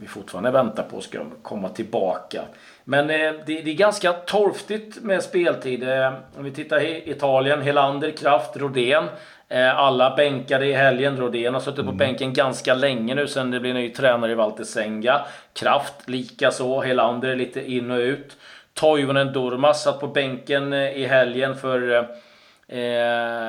vi 0.00 0.06
fortfarande 0.06 0.50
väntar 0.50 0.82
på 0.82 1.00
ska 1.00 1.24
komma 1.42 1.68
tillbaka. 1.68 2.42
Men 2.84 3.10
eh, 3.10 3.32
det, 3.46 3.60
det, 3.62 3.70
är 3.70 3.74
ganska 3.74 4.12
torftigt 4.12 5.02
med 5.02 5.22
speltid. 5.22 5.88
Eh, 5.88 6.12
om 6.36 6.44
vi 6.44 6.50
tittar 6.50 6.80
i 6.80 7.10
Italien, 7.10 7.62
Helander, 7.62 8.10
Kraft, 8.10 8.56
Rodén. 8.56 9.04
Eh, 9.52 9.78
alla 9.78 10.16
bänkade 10.16 10.66
i 10.66 10.72
helgen. 10.72 11.16
Rodén 11.16 11.54
har 11.54 11.60
suttit 11.60 11.76
på 11.76 11.82
mm. 11.82 11.96
bänken 11.96 12.32
ganska 12.32 12.74
länge 12.74 13.14
nu 13.14 13.26
sen 13.26 13.50
det 13.50 13.60
blev 13.60 13.74
ny 13.74 13.90
tränare 13.90 14.32
i 14.32 14.34
Valter 14.34 14.64
Senga. 14.64 15.20
Kraft 15.52 16.08
likaså. 16.08 16.80
Helander 16.80 17.36
lite 17.36 17.72
in 17.72 17.90
och 17.90 17.98
ut. 17.98 18.36
Toivonen 18.74 19.32
Durmas 19.32 19.82
satt 19.82 20.00
på 20.00 20.06
bänken 20.06 20.72
eh, 20.72 20.98
i 20.98 21.06
helgen 21.06 21.56
för 21.56 21.92
eh, 21.92 22.04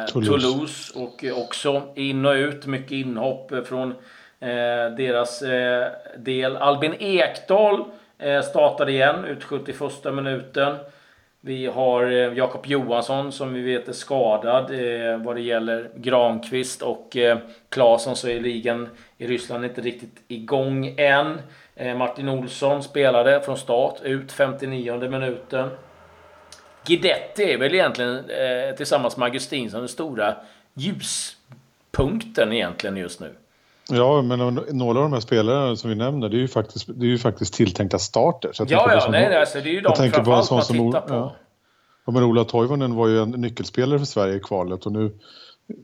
Toulouse. 0.06 0.42
Toulouse. 0.42 1.00
Och 1.00 1.26
också 1.44 1.82
in 1.96 2.26
och 2.26 2.34
ut. 2.34 2.66
Mycket 2.66 2.92
inhopp 2.92 3.52
från 3.68 3.92
eh, 4.40 4.96
deras 4.98 5.42
eh, 5.42 5.88
del. 6.18 6.58
Albin 6.58 6.96
Ekdal 7.00 7.84
eh, 8.20 8.42
startade 8.42 8.92
igen 8.92 9.26
ut 9.26 9.44
71 9.44 9.92
minuten. 10.14 10.76
Vi 11.44 11.66
har 11.66 12.04
eh, 12.04 12.34
Jakob 12.34 12.66
Johansson 12.66 13.32
som 13.32 13.54
vi 13.54 13.62
vet 13.62 13.88
är 13.88 13.94
skadad 13.94 14.72
eh, 14.72 15.18
vad 15.18 15.36
det 15.36 15.42
gäller 15.42 15.90
Granqvist 15.96 16.82
och 16.82 17.18
eh, 17.18 17.38
Claesson 17.70 18.16
så 18.16 18.28
är 18.28 18.40
ligan 18.40 18.90
i 19.18 19.28
Ryssland 19.28 19.66
inte 19.66 19.82
riktigt 19.82 20.24
igång 20.28 20.96
än. 20.98 21.42
Eh, 21.76 21.98
Martin 21.98 22.30
Olsson 22.30 22.84
spelade 22.84 23.42
från 23.42 23.58
start 23.58 24.02
ut 24.04 24.32
59 24.32 25.10
minuten. 25.10 25.70
Guidetti 26.86 27.44
är 27.44 27.58
väl 27.58 27.74
egentligen 27.74 28.16
eh, 28.30 28.76
tillsammans 28.76 29.18
med 29.18 29.26
Augustinsson 29.26 29.80
den 29.80 29.90
stora 29.90 30.36
ljuspunkten 30.74 32.54
egentligen 32.54 32.98
just 32.98 33.20
nu. 33.20 33.34
Ja, 33.90 34.22
men 34.22 34.40
några 34.72 35.00
av 35.00 35.04
de 35.04 35.14
här 35.14 35.20
spelarna 35.20 35.76
som 35.76 35.90
vi 35.90 35.96
nämner, 35.96 36.30
det 36.30 36.38
är 36.38 36.42
ju 36.42 36.48
faktiskt, 36.48 36.88
det 36.88 37.06
är 37.06 37.10
ju 37.10 37.18
faktiskt 37.18 37.54
tilltänkta 37.54 38.00
starter. 38.00 38.50
Så 38.54 38.66
ja, 38.68 38.94
ja, 38.94 39.08
nej, 39.12 39.36
alltså, 39.36 39.62
det 39.62 39.70
är 39.70 39.74
ju 39.74 39.82
de 39.82 39.96
framförallt 39.96 40.52
man 40.52 40.62
tittar 40.62 41.02
på. 41.02 41.14
Ja. 41.14 41.36
Ja, 42.06 42.12
men 42.12 42.24
Ola 42.24 42.44
Toivonen 42.44 42.96
var 42.96 43.08
ju 43.08 43.22
en 43.22 43.30
nyckelspelare 43.30 44.00
för 44.00 44.06
Sverige 44.06 44.36
i 44.36 44.40
kvalet 44.40 44.86
och 44.86 44.92
nu, 44.92 45.12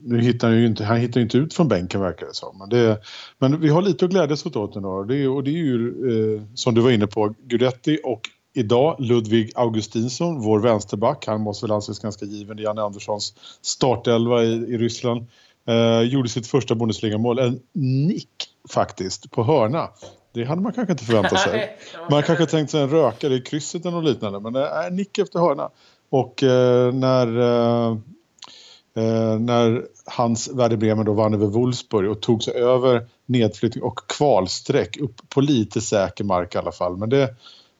nu 0.01 0.21
hittar 0.21 0.47
han 0.47 0.57
ju 0.57 0.65
inte, 0.65 0.83
han 0.83 0.97
hittar 0.97 1.21
inte 1.21 1.37
ut 1.37 1.53
från 1.53 1.67
bänken 1.67 2.01
verkar 2.01 2.25
det 2.25 2.33
som. 2.33 2.57
Men, 2.57 2.69
det, 2.69 3.01
men 3.37 3.59
vi 3.59 3.69
har 3.69 3.81
lite 3.81 4.05
att 4.05 4.11
glädjas 4.11 4.45
åt 4.45 4.75
ändå. 4.75 5.03
Det, 5.03 5.27
och 5.27 5.43
det 5.43 5.51
är 5.51 5.63
ju 5.63 6.35
eh, 6.35 6.41
som 6.55 6.75
du 6.75 6.81
var 6.81 6.91
inne 6.91 7.07
på, 7.07 7.33
Gudetti 7.43 7.99
och 8.03 8.21
idag 8.53 8.95
Ludvig 8.99 9.51
Augustinsson, 9.55 10.41
vår 10.41 10.59
vänsterback. 10.59 11.27
Han 11.27 11.41
måste 11.41 11.65
väl 11.65 11.71
anses 11.71 11.99
ganska 11.99 12.25
given 12.25 12.59
i 12.59 12.61
Janne 12.61 12.81
Anderssons 12.81 13.33
startelva 13.61 14.43
i, 14.43 14.53
i 14.53 14.77
Ryssland. 14.77 15.25
Eh, 15.67 16.01
gjorde 16.01 16.29
sitt 16.29 16.47
första 16.47 16.75
Bundesliga-mål. 16.75 17.39
En 17.39 17.59
nick 17.73 18.29
faktiskt 18.69 19.31
på 19.31 19.43
hörna. 19.43 19.89
Det 20.33 20.43
hade 20.43 20.61
man 20.61 20.73
kanske 20.73 20.91
inte 20.91 21.03
förväntat 21.03 21.39
sig. 21.39 21.77
Man 22.09 22.23
kanske 22.23 22.45
tänkt 22.45 22.71
sig 22.71 22.81
en 22.81 22.89
rökare 22.89 23.33
i 23.33 23.41
krysset 23.41 23.85
eller 23.85 23.95
något 23.97 24.09
liknande. 24.09 24.39
Men 24.39 24.55
är 24.55 24.91
nick 24.91 25.17
efter 25.17 25.39
hörna. 25.39 25.69
Och 26.09 26.43
eh, 26.43 26.93
när, 26.93 27.37
eh, 27.37 27.97
eh, 28.95 29.39
när 29.39 29.85
hans 30.05 30.49
Werder 30.53 30.77
Bremen 30.77 31.05
då 31.05 31.13
vann 31.13 31.33
över 31.33 31.47
Wolfsburg 31.47 32.11
och 32.11 32.21
tog 32.21 32.43
sig 32.43 32.53
över 32.53 33.07
nedflyttning 33.25 33.83
och 33.83 33.99
kvalsträck 34.07 34.97
upp 34.97 35.29
på 35.29 35.41
lite 35.41 35.81
säker 35.81 36.23
mark 36.23 36.55
i 36.55 36.57
alla 36.57 36.71
fall. 36.71 36.97
Men 36.97 37.09
det, 37.09 37.35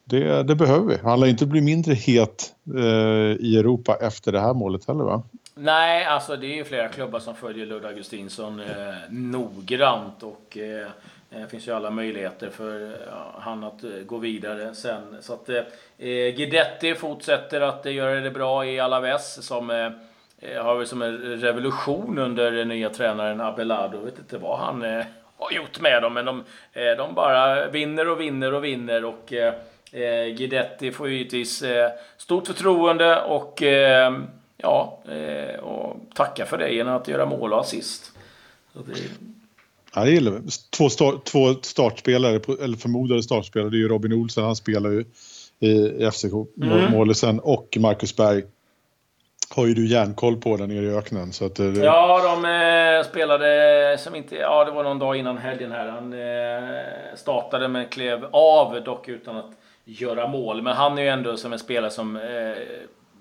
det, 0.06 0.44
det 0.44 0.56
behöver 0.56 0.86
vi. 0.86 0.98
Han 1.04 1.20
lär 1.20 1.28
inte 1.28 1.46
bli 1.46 1.62
mindre 1.62 1.94
het 1.94 2.54
eh, 2.76 3.32
i 3.40 3.58
Europa 3.58 3.98
efter 4.02 4.32
det 4.32 4.40
här 4.40 4.54
målet 4.54 4.88
heller 4.88 5.04
va? 5.04 5.24
Nej, 5.60 6.06
alltså 6.06 6.36
det 6.36 6.48
är 6.48 6.56
ju 6.56 6.64
flera 6.64 6.88
klubbar 6.88 7.20
som 7.20 7.36
följer 7.36 7.66
Ludde 7.66 7.88
Augustinsson 7.88 8.60
eh, 8.60 8.96
noggrant 9.10 10.24
och 10.24 10.58
eh, 10.58 10.88
det 11.30 11.48
finns 11.48 11.68
ju 11.68 11.72
alla 11.72 11.90
möjligheter 11.90 12.50
för 12.50 12.84
eh, 12.84 12.90
han 13.40 13.64
att 13.64 13.84
eh, 13.84 13.90
gå 14.06 14.18
vidare 14.18 14.74
sen. 14.74 15.18
Så 15.22 15.34
att 15.34 15.50
eh, 15.50 15.56
eh 15.98 16.36
Guidetti 16.36 16.96
fortsätter 16.96 17.62
att 17.62 17.86
göra 17.86 18.20
det 18.20 18.32
bra 18.32 18.66
i 18.66 18.80
Alaves 18.80 19.46
som 19.46 19.70
eh, 19.70 20.64
har 20.64 20.76
vi 20.76 20.86
som 20.86 21.02
en 21.02 21.18
revolution 21.42 22.18
under 22.18 22.52
den 22.52 22.68
nya 22.68 22.90
tränaren 22.90 23.42
Abelardo. 23.42 23.98
Jag 23.98 24.06
vet 24.06 24.20
inte 24.20 24.38
vad 24.38 24.60
han 24.60 24.84
eh, 24.84 25.06
har 25.38 25.52
gjort 25.52 25.80
med 25.80 26.02
dem, 26.02 26.14
men 26.14 26.26
de, 26.26 26.44
eh, 26.74 26.98
de 26.98 27.14
bara 27.14 27.68
vinner 27.68 28.10
och 28.10 28.22
vinner 28.22 28.54
och 28.54 28.64
vinner. 28.64 29.06
Och 29.06 29.34
eh, 29.34 29.54
Guidetti 30.38 30.92
får 30.92 31.10
givetvis 31.10 31.62
eh, 31.62 31.92
stort 32.18 32.48
förtroende 32.48 33.22
och 33.22 33.64
ja, 34.58 35.00
och 35.62 35.96
tacka 36.16 36.46
för 36.46 36.58
det 36.58 36.70
genom 36.70 36.96
att 36.96 37.08
göra 37.08 37.26
mål 37.26 37.54
och 37.54 37.60
assist. 37.60 38.12
Det, 38.74 38.94
Ja, 39.96 40.04
det 40.04 40.12
gillar 40.12 40.32
vi. 40.32 40.40
Två, 40.78 40.90
start, 40.90 41.24
två 41.24 41.54
startspelare, 41.62 42.40
eller 42.64 42.78
förmodade 42.78 43.24
startspelare, 43.24 43.70
det 43.70 43.78
är 43.78 43.80
ju 43.80 43.88
Robin 43.88 44.14
Olsen, 44.14 44.44
han 44.44 44.56
spelar 44.56 44.90
ju 44.90 45.06
i 45.60 46.12
FCK, 46.12 46.34
mm. 46.62 47.40
och 47.44 47.78
Marcus 47.80 48.16
Berg 48.16 48.44
har 49.56 49.66
ju 49.66 49.74
du 49.74 49.88
järnkoll 49.88 50.38
på 50.38 50.58
där 50.58 50.68
nere 50.68 50.86
i 50.86 50.90
öknen. 50.90 51.34
Så 51.34 51.46
att 51.46 51.56
det... 51.56 51.64
Ja, 51.64 52.22
de 52.24 52.46
eh, 52.46 53.10
spelade 53.10 53.98
som 54.00 54.16
inte... 54.16 54.36
Ja, 54.36 54.66
det 54.66 54.72
var 54.72 54.84
någon 54.84 55.00
dag 55.00 55.16
innan 55.16 55.38
helgen 55.38 55.72
här. 55.72 55.88
Han 55.88 56.14
eh, 56.14 57.16
startade 57.16 57.68
men 57.68 57.88
klev 57.88 58.26
av 58.32 58.84
dock 58.84 59.08
utan 59.08 59.38
att 59.38 59.52
göra 59.86 60.28
mål. 60.28 60.62
Men 60.62 60.76
han 60.76 60.98
är 60.98 61.02
ju 61.02 61.08
ändå 61.08 61.38
som 61.38 61.54
en 61.54 61.60
spelare 61.60 61.92
som 61.92 62.16
eh, 62.16 62.22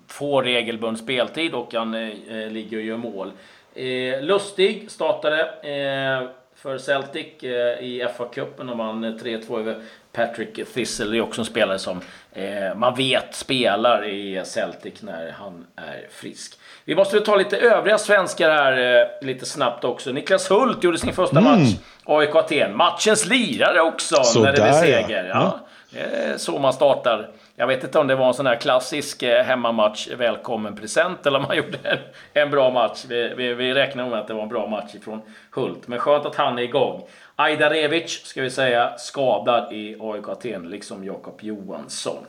får 0.09 0.43
regelbunden 0.43 0.97
speltid 0.97 1.55
och 1.55 1.75
han 1.75 1.95
eh, 1.95 2.51
ligger 2.51 2.77
och 2.77 2.83
gör 2.83 2.97
mål. 2.97 3.33
Eh, 3.75 4.23
Lustig 4.23 4.91
startade 4.91 5.41
eh, 5.43 6.29
för 6.57 6.79
Celtic 6.79 7.43
eh, 7.43 7.51
i 7.85 8.07
FA-cupen 8.17 8.71
och 8.71 8.79
vann 8.79 9.05
3-2 9.05 9.59
över 9.59 9.83
Patrick 10.13 10.75
Thistle. 10.75 11.07
Det 11.07 11.17
är 11.17 11.21
också 11.21 11.41
en 11.41 11.45
spelare 11.45 11.79
som 11.79 12.01
eh, 12.33 12.75
man 12.77 12.95
vet 12.95 13.35
spelar 13.35 14.09
i 14.09 14.43
Celtic 14.45 15.03
när 15.03 15.31
han 15.31 15.67
är 15.77 16.07
frisk. 16.11 16.59
Vi 16.85 16.95
måste 16.95 17.21
ta 17.21 17.37
lite 17.37 17.57
övriga 17.57 17.99
svenskar 17.99 18.51
här 18.51 19.01
eh, 19.01 19.27
lite 19.27 19.47
snabbt 19.47 19.85
också. 19.85 20.13
Niklas 20.13 20.51
Hult 20.51 20.85
gjorde 20.85 20.99
sin 20.99 21.13
första 21.13 21.39
mm. 21.39 21.53
match. 21.53 21.75
AIK 22.05 22.35
Aten. 22.35 22.77
Matchens 22.77 23.27
lirare 23.27 23.81
också 23.81 24.25
så 24.25 24.43
när 24.43 24.53
det 24.53 24.63
blev 24.63 24.73
seger. 24.73 25.25
Ja. 25.25 25.61
ja. 25.91 26.39
Så 26.39 26.59
man 26.59 26.73
startar 26.73 27.31
jag 27.59 27.67
vet 27.67 27.85
inte 27.85 27.99
om 27.99 28.07
det 28.07 28.15
var 28.15 28.29
en 28.29 28.35
sån 28.35 28.47
här 28.47 28.57
klassisk 28.57 29.23
eh, 29.23 29.45
hemmamatch, 29.45 30.09
välkommen 30.09 30.77
present, 30.77 31.27
eller 31.27 31.39
om 31.39 31.45
man 31.49 31.57
gjorde 31.57 31.79
en, 31.83 31.99
en 32.33 32.51
bra 32.51 32.71
match. 32.71 33.05
Vi, 33.09 33.35
vi, 33.37 33.55
vi 33.55 33.75
räknar 33.75 34.11
med 34.11 34.19
att 34.19 34.29
det 34.29 34.35
var 34.35 34.43
en 34.43 34.49
bra 34.49 34.67
match 34.67 34.95
ifrån 34.95 35.21
Hult. 35.51 35.89
Men 35.89 35.99
skönt 35.99 36.27
att 36.27 36.35
han 36.35 36.59
är 36.59 36.63
igång. 36.63 37.03
Ajdarevic, 37.37 38.25
ska 38.25 38.43
vi 38.43 38.51
säga, 38.51 38.99
skadad 38.99 39.73
i 39.73 39.97
AIK 40.01 40.29
Aten, 40.29 40.71
liksom 40.71 41.05
Jakob 41.05 41.39
Johansson. 41.43 42.27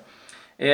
Eh, 0.57 0.69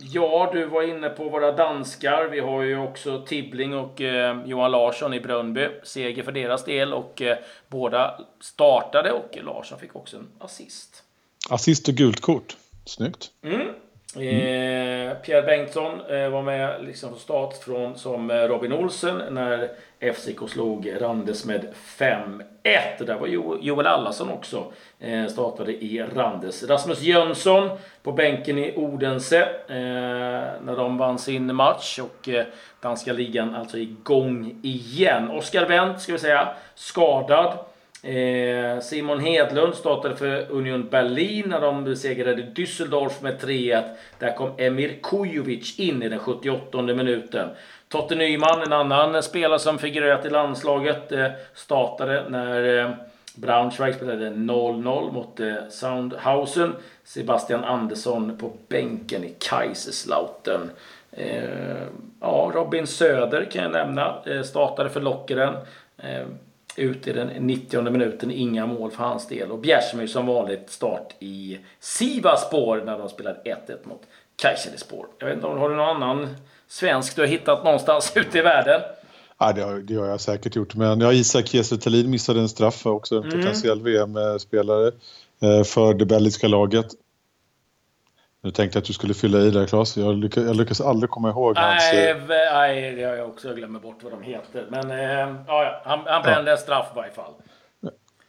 ja, 0.00 0.50
du 0.52 0.66
var 0.66 0.82
inne 0.82 1.08
på 1.08 1.28
våra 1.28 1.52
danskar. 1.52 2.28
Vi 2.30 2.40
har 2.40 2.62
ju 2.62 2.78
också 2.78 3.24
Tibbling 3.26 3.74
och 3.74 4.00
eh, 4.00 4.36
Johan 4.44 4.70
Larsson 4.70 5.14
i 5.14 5.20
Brönnby. 5.20 5.68
Seger 5.82 6.22
för 6.22 6.32
deras 6.32 6.64
del 6.64 6.92
och 6.92 7.22
eh, 7.22 7.36
båda 7.68 8.20
startade 8.40 9.12
och 9.12 9.38
Larsson 9.42 9.78
fick 9.78 9.96
också 9.96 10.16
en 10.16 10.28
assist. 10.38 11.02
Assist 11.50 11.88
och 11.88 11.94
gult 11.94 12.20
kort. 12.20 12.56
Snyggt. 12.84 13.30
Mm. 13.42 13.68
Eh, 14.16 15.14
Pierre 15.14 15.42
Bengtsson 15.42 16.00
eh, 16.00 16.28
var 16.28 16.42
med 16.42 16.84
liksom 16.84 17.10
från 17.10 17.18
start 17.18 17.56
från, 17.56 17.98
som 17.98 18.30
eh, 18.30 18.36
Robin 18.36 18.72
Olsen 18.72 19.22
när 19.30 19.70
FCK 20.14 20.50
slog 20.50 20.92
Randes 21.00 21.44
med 21.44 21.74
5-1. 21.98 22.38
Där 22.98 23.18
var 23.18 23.26
jo, 23.26 23.58
Joel 23.60 23.86
Allarsson 23.86 24.30
också. 24.30 24.72
Eh, 25.00 25.26
startade 25.26 25.72
i 25.72 26.02
Randes. 26.14 26.62
Rasmus 26.62 27.02
Jönsson 27.02 27.70
på 28.02 28.12
bänken 28.12 28.58
i 28.58 28.76
Odense 28.76 29.48
när 30.64 30.76
de 30.76 30.98
vann 30.98 31.18
sin 31.18 31.54
match. 31.54 31.98
Och 31.98 32.28
danska 32.80 33.12
ligan 33.12 33.54
alltså 33.54 33.78
igång 33.78 34.60
igen. 34.62 35.30
Oskar 35.30 35.66
Wendt 35.66 36.00
ska 36.02 36.12
vi 36.12 36.18
säga 36.18 36.48
skadad. 36.74 37.58
Eh, 38.04 38.80
Simon 38.80 39.20
Hedlund 39.20 39.74
startade 39.74 40.16
för 40.16 40.50
Union 40.50 40.88
Berlin 40.88 41.48
när 41.48 41.60
de 41.60 41.84
besegrade 41.84 42.42
Düsseldorf 42.42 43.22
med 43.22 43.40
3-1. 43.40 43.82
Där 44.18 44.36
kom 44.36 44.50
Emir 44.58 44.98
Kujovic 45.02 45.78
in 45.78 46.02
i 46.02 46.08
den 46.08 46.18
78 46.18 46.82
minuten. 46.82 47.48
Totte 47.88 48.14
Nyman, 48.14 48.62
en 48.62 48.72
annan 48.72 49.22
spelare 49.22 49.58
som 49.58 49.78
figurerat 49.78 50.24
i 50.24 50.30
landslaget, 50.30 51.12
eh, 51.12 51.26
startade 51.54 52.24
när 52.28 52.78
eh, 52.78 52.90
Braunschweig 53.34 53.94
spelade 53.94 54.30
0-0 54.30 55.12
mot 55.12 55.40
eh, 55.40 55.54
Soundhausen. 55.70 56.74
Sebastian 57.04 57.64
Andersson 57.64 58.36
på 58.36 58.52
bänken 58.68 59.24
i 59.24 59.34
Kaiserslautern. 59.38 60.70
Eh, 61.12 61.82
ja, 62.20 62.50
Robin 62.54 62.86
Söder 62.86 63.44
kan 63.44 63.62
jag 63.62 63.72
nämna, 63.72 64.14
eh, 64.26 64.42
startade 64.42 64.90
för 64.90 65.00
Lockeren 65.00 65.54
ut 66.76 67.06
i 67.06 67.12
den 67.12 67.26
90 67.26 67.90
minuten, 67.90 68.30
inga 68.30 68.66
mål 68.66 68.90
för 68.90 69.04
hans 69.04 69.28
del. 69.28 69.50
Och 69.50 69.58
Bjärsmyr 69.58 70.06
som 70.06 70.26
vanligt 70.26 70.70
start 70.70 71.14
i 71.18 71.58
Sivaspor 71.80 72.82
när 72.86 72.98
de 72.98 73.08
spelade 73.08 73.38
1-1 73.44 73.88
mot 73.88 74.02
Kayserispor. 74.36 75.06
Jag 75.18 75.26
vet 75.26 75.34
inte 75.34 75.46
om 75.46 75.54
du 75.54 75.60
har 75.60 75.68
någon 75.68 76.02
annan 76.02 76.36
svensk 76.68 77.16
du 77.16 77.22
har 77.22 77.28
hittat 77.28 77.64
någonstans 77.64 78.12
ute 78.16 78.38
i 78.38 78.42
världen? 78.42 78.80
Ja, 79.38 79.52
det 79.52 79.62
har, 79.62 79.78
det 79.78 79.94
har 79.94 80.06
jag 80.06 80.20
säkert 80.20 80.56
gjort. 80.56 80.74
Men 80.74 81.00
ja, 81.00 81.12
Isak 81.12 81.46
Kiese 81.46 82.06
missade 82.06 82.40
en 82.40 82.48
straff 82.48 82.86
också, 82.86 83.16
en 83.16 83.22
mm. 83.22 83.40
potentiell 83.40 83.80
VM-spelare 83.80 84.92
eh, 85.42 85.64
för 85.64 85.94
det 85.94 86.06
belgiska 86.06 86.48
laget. 86.48 86.86
Nu 88.44 88.50
tänkte 88.50 88.76
jag 88.76 88.80
att 88.80 88.86
du 88.86 88.92
skulle 88.92 89.14
fylla 89.14 89.38
i 89.38 89.50
där 89.50 89.66
Claes. 89.66 89.96
Jag, 89.96 90.16
lyck 90.16 90.36
jag 90.36 90.56
lyckas 90.56 90.80
aldrig 90.80 91.10
komma 91.10 91.30
ihåg 91.30 91.54
nej, 91.54 91.64
hans... 91.64 92.28
Nej, 92.28 92.94
det 92.96 93.04
har 93.04 93.14
jag 93.14 93.28
också. 93.28 93.48
Jag 93.48 93.56
glömmer 93.56 93.80
bort 93.80 94.02
vad 94.02 94.12
de 94.12 94.22
heter. 94.22 94.66
Men 94.70 94.90
eh, 94.90 95.36
ja, 95.46 95.82
han, 95.84 96.00
han 96.06 96.22
brände 96.22 96.50
ja. 96.50 96.56
en 96.56 96.62
straff 96.62 96.86
i 96.92 96.96
varje 96.96 97.12
fall. 97.12 97.32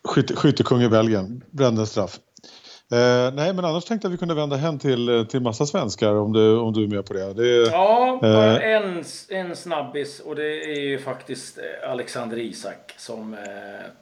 Skytte, 0.03 0.35
skyttekung 0.35 0.81
i 0.81 0.89
Belgien. 0.89 1.43
Brände 1.51 1.81
en 1.81 1.87
straff. 1.87 2.19
Eh, 2.91 3.33
nej, 3.33 3.53
men 3.53 3.65
annars 3.65 3.85
tänkte 3.85 4.05
jag 4.05 4.09
att 4.09 4.13
vi 4.13 4.17
kunde 4.17 4.35
vända 4.35 4.55
hem 4.55 4.79
till, 4.79 5.25
till 5.29 5.41
massa 5.41 5.65
svenskar 5.65 6.13
om 6.13 6.33
du, 6.33 6.57
om 6.57 6.73
du 6.73 6.83
är 6.83 6.87
med 6.87 7.05
på 7.05 7.13
det. 7.13 7.33
det 7.33 7.71
ja, 7.71 8.19
bara 8.21 8.61
eh, 8.61 8.75
en, 8.75 9.03
en 9.29 9.55
snabbis 9.55 10.19
och 10.19 10.35
det 10.35 10.63
är 10.63 10.79
ju 10.79 10.99
faktiskt 10.99 11.57
eh, 11.57 11.91
Alexander 11.91 12.37
Isak 12.37 12.93
som 12.97 13.33
eh, 13.33 13.39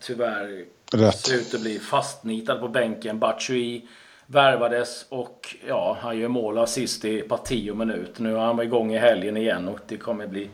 tyvärr 0.02 0.66
rätt. 0.94 1.18
ser 1.18 1.36
ut 1.36 1.54
att 1.54 1.62
bli 1.62 1.80
fastnitad 1.80 2.60
på 2.60 2.68
bänken. 2.68 3.20
Batshuayi 3.20 3.88
värvades 4.32 5.06
och 5.10 5.56
ja, 5.68 5.98
han 6.02 6.18
gör 6.18 6.28
mål 6.28 6.58
assist 6.58 7.06
i 7.06 7.22
par 7.22 7.38
tio 7.38 7.74
minuter. 7.74 8.24
Nu 8.24 8.36
är 8.36 8.40
han 8.40 8.62
igång 8.62 8.94
i 8.94 8.98
helgen 8.98 9.38
igen 9.38 9.68
och 9.68 9.80
det 9.88 9.98
kommer 9.98 10.28
bli 10.28 10.50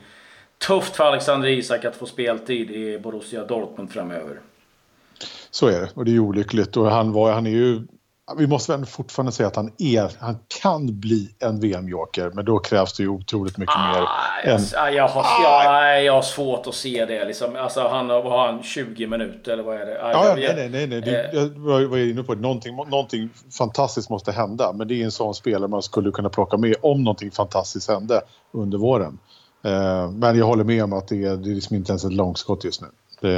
tufft 0.58 0.96
för 0.96 1.04
Alexander 1.04 1.48
Isak 1.48 1.84
att 1.84 1.96
få 1.96 2.06
speltid 2.06 2.70
i 2.70 2.98
Borussia 2.98 3.44
Dortmund 3.44 3.92
framöver. 3.92 4.40
Så 5.50 5.66
är 5.66 5.80
det 5.80 5.90
och 5.94 6.04
det 6.04 6.14
är 6.14 6.18
olyckligt 6.18 6.76
och 6.76 6.90
han, 6.90 7.12
var, 7.12 7.32
han 7.32 7.46
är 7.46 7.50
ju 7.50 7.82
vi 8.36 8.46
måste 8.46 8.76
väl 8.76 8.86
fortfarande 8.86 9.32
säga 9.32 9.46
att 9.46 9.56
han 9.56 9.72
är, 9.78 10.12
han 10.18 10.38
kan 10.62 11.00
bli 11.00 11.34
en 11.38 11.60
VM-joker, 11.60 12.30
men 12.34 12.44
då 12.44 12.58
krävs 12.58 12.92
det 12.92 13.02
ju 13.02 13.08
otroligt 13.08 13.56
mycket 13.56 13.76
ah, 13.76 13.92
mer. 13.92 14.08
Jag, 14.44 14.88
än... 14.88 14.94
jag, 14.94 15.08
har, 15.08 15.24
jag, 15.42 16.04
jag 16.04 16.12
har 16.12 16.22
svårt 16.22 16.66
att 16.66 16.74
se 16.74 17.04
det. 17.04 17.24
Liksom. 17.24 17.56
Alltså, 17.56 17.88
han 17.88 18.10
har 18.10 18.46
han 18.46 18.62
20 18.62 19.06
minuter 19.06 19.52
eller 19.52 19.62
vad 19.62 19.76
är 19.76 19.86
det? 19.86 20.04
Ah, 20.04 20.12
ja, 20.12 20.38
jag, 20.38 20.56
nej, 20.56 20.68
nej, 20.68 20.86
nej. 20.86 21.00
Det, 21.00 21.30
jag 21.32 21.88
var 21.88 21.98
inne 21.98 22.22
på 22.22 22.34
det. 22.34 22.40
Någonting, 22.40 22.76
någonting 22.76 23.30
fantastiskt 23.58 24.10
måste 24.10 24.32
hända, 24.32 24.72
men 24.72 24.88
det 24.88 24.94
är 25.00 25.04
en 25.04 25.12
sån 25.12 25.34
spelare 25.34 25.68
man 25.68 25.82
skulle 25.82 26.10
kunna 26.10 26.28
plocka 26.28 26.56
med 26.56 26.74
om 26.82 27.04
någonting 27.04 27.30
fantastiskt 27.30 27.90
hände 27.90 28.20
under 28.52 28.78
våren. 28.78 29.18
Eh, 29.64 30.10
men 30.10 30.38
jag 30.38 30.46
håller 30.46 30.64
med 30.64 30.84
om 30.84 30.92
att 30.92 31.08
det 31.08 31.24
är, 31.24 31.36
det 31.36 31.50
är 31.50 31.54
liksom 31.54 31.76
inte 31.76 31.92
ens 31.92 32.04
ett 32.04 32.12
långskott 32.12 32.64
just 32.64 32.80
nu. 32.80 32.88
Det, 33.20 33.36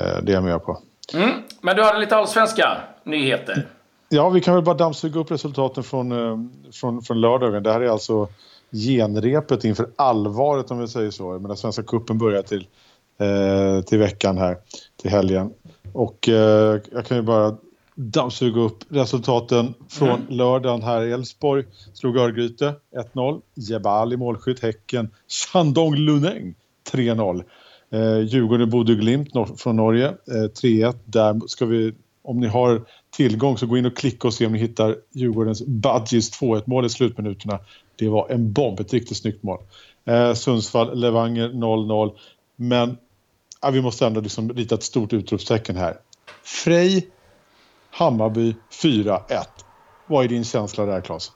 eh, 0.00 0.22
det 0.22 0.32
är 0.32 0.34
jag 0.34 0.44
med 0.44 0.64
på. 0.64 0.78
Mm. 1.14 1.30
Men 1.60 1.76
du 1.76 1.82
hade 1.82 2.00
lite 2.00 2.16
allsvenska 2.16 2.78
nyheter. 3.04 3.68
Ja, 4.08 4.28
vi 4.28 4.40
kan 4.40 4.54
väl 4.54 4.64
bara 4.64 4.76
dammsuga 4.76 5.20
upp 5.20 5.30
resultaten 5.30 5.84
från, 5.84 6.12
eh, 6.12 6.38
från, 6.72 7.02
från 7.02 7.20
lördagen. 7.20 7.62
Det 7.62 7.72
här 7.72 7.80
är 7.80 7.88
alltså 7.88 8.28
genrepet 8.72 9.64
inför 9.64 9.86
allvaret 9.96 10.70
om 10.70 10.78
vi 10.78 10.88
säger 10.88 11.10
så. 11.10 11.32
Jag 11.32 11.42
menar, 11.42 11.54
Svenska 11.54 11.82
kuppen 11.82 12.18
börjar 12.18 12.42
till, 12.42 12.66
eh, 13.18 13.84
till 13.84 13.98
veckan 13.98 14.38
här, 14.38 14.56
till 14.96 15.10
helgen. 15.10 15.52
Och 15.92 16.28
eh, 16.28 16.80
jag 16.92 17.06
kan 17.06 17.16
ju 17.16 17.22
bara 17.22 17.56
dammsuga 17.94 18.60
upp 18.60 18.78
resultaten 18.88 19.74
från 19.88 20.08
mm. 20.08 20.22
lördagen 20.28 20.82
här. 20.82 21.02
i 21.02 21.12
Elfsborg 21.12 21.64
slog 21.94 22.16
Örgryte 22.16 22.74
1-0. 23.14 23.40
Jebali 23.54 24.16
målskytt. 24.16 24.62
Häcken 24.62 25.10
Shandong 25.28 25.96
Luneng 25.96 26.54
3-0. 26.92 27.44
Eh, 27.92 28.20
Djurgården 28.20 28.70
Bodø 28.70 28.94
Glimt 28.94 29.34
nor 29.34 29.46
från 29.56 29.76
Norge 29.76 30.08
eh, 30.08 30.50
3-1. 30.62 30.94
Där 31.04 31.40
ska 31.46 31.66
vi, 31.66 31.94
om 32.22 32.40
ni 32.40 32.46
har 32.46 32.82
tillgång 33.10 33.58
så 33.58 33.66
gå 33.66 33.78
in 33.78 33.86
och 33.86 33.96
klicka 33.96 34.28
och 34.28 34.34
se 34.34 34.46
om 34.46 34.52
ni 34.52 34.58
hittar 34.58 34.96
Djurgårdens 35.12 35.66
Budgies 35.66 36.40
2-1 36.40 36.62
mål 36.66 36.86
i 36.86 36.88
slutminuterna. 36.88 37.58
Det 37.96 38.08
var 38.08 38.28
en 38.30 38.52
bomb, 38.52 38.80
ett 38.80 38.92
riktigt 38.92 39.16
snyggt 39.16 39.42
mål. 39.42 39.58
Eh, 40.04 40.34
Sundsvall, 40.34 41.00
Levanger 41.00 41.48
0-0. 41.48 42.12
Men 42.56 42.96
ja, 43.62 43.70
vi 43.70 43.82
måste 43.82 44.06
ändå 44.06 44.20
liksom 44.20 44.52
rita 44.52 44.74
ett 44.74 44.82
stort 44.82 45.12
utropstecken 45.12 45.76
här. 45.76 45.96
Frej, 46.44 47.08
Hammarby 47.90 48.54
4-1. 48.82 49.18
Vad 50.06 50.24
är 50.24 50.28
din 50.28 50.44
känsla 50.44 50.86
där, 50.86 51.00
Claes? 51.00 51.32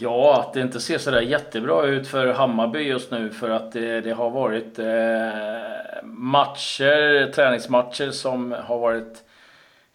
Ja, 0.00 0.40
att 0.40 0.52
det 0.52 0.60
inte 0.60 0.80
ser 0.80 0.98
sådär 0.98 1.20
jättebra 1.20 1.86
ut 1.86 2.08
för 2.08 2.26
Hammarby 2.26 2.78
just 2.78 3.10
nu 3.10 3.30
för 3.30 3.50
att 3.50 3.72
det, 3.72 4.00
det 4.00 4.10
har 4.10 4.30
varit 4.30 4.78
eh, 4.78 6.04
matcher, 6.04 7.32
träningsmatcher 7.32 8.10
som 8.10 8.54
har 8.64 8.78
varit 8.78 9.24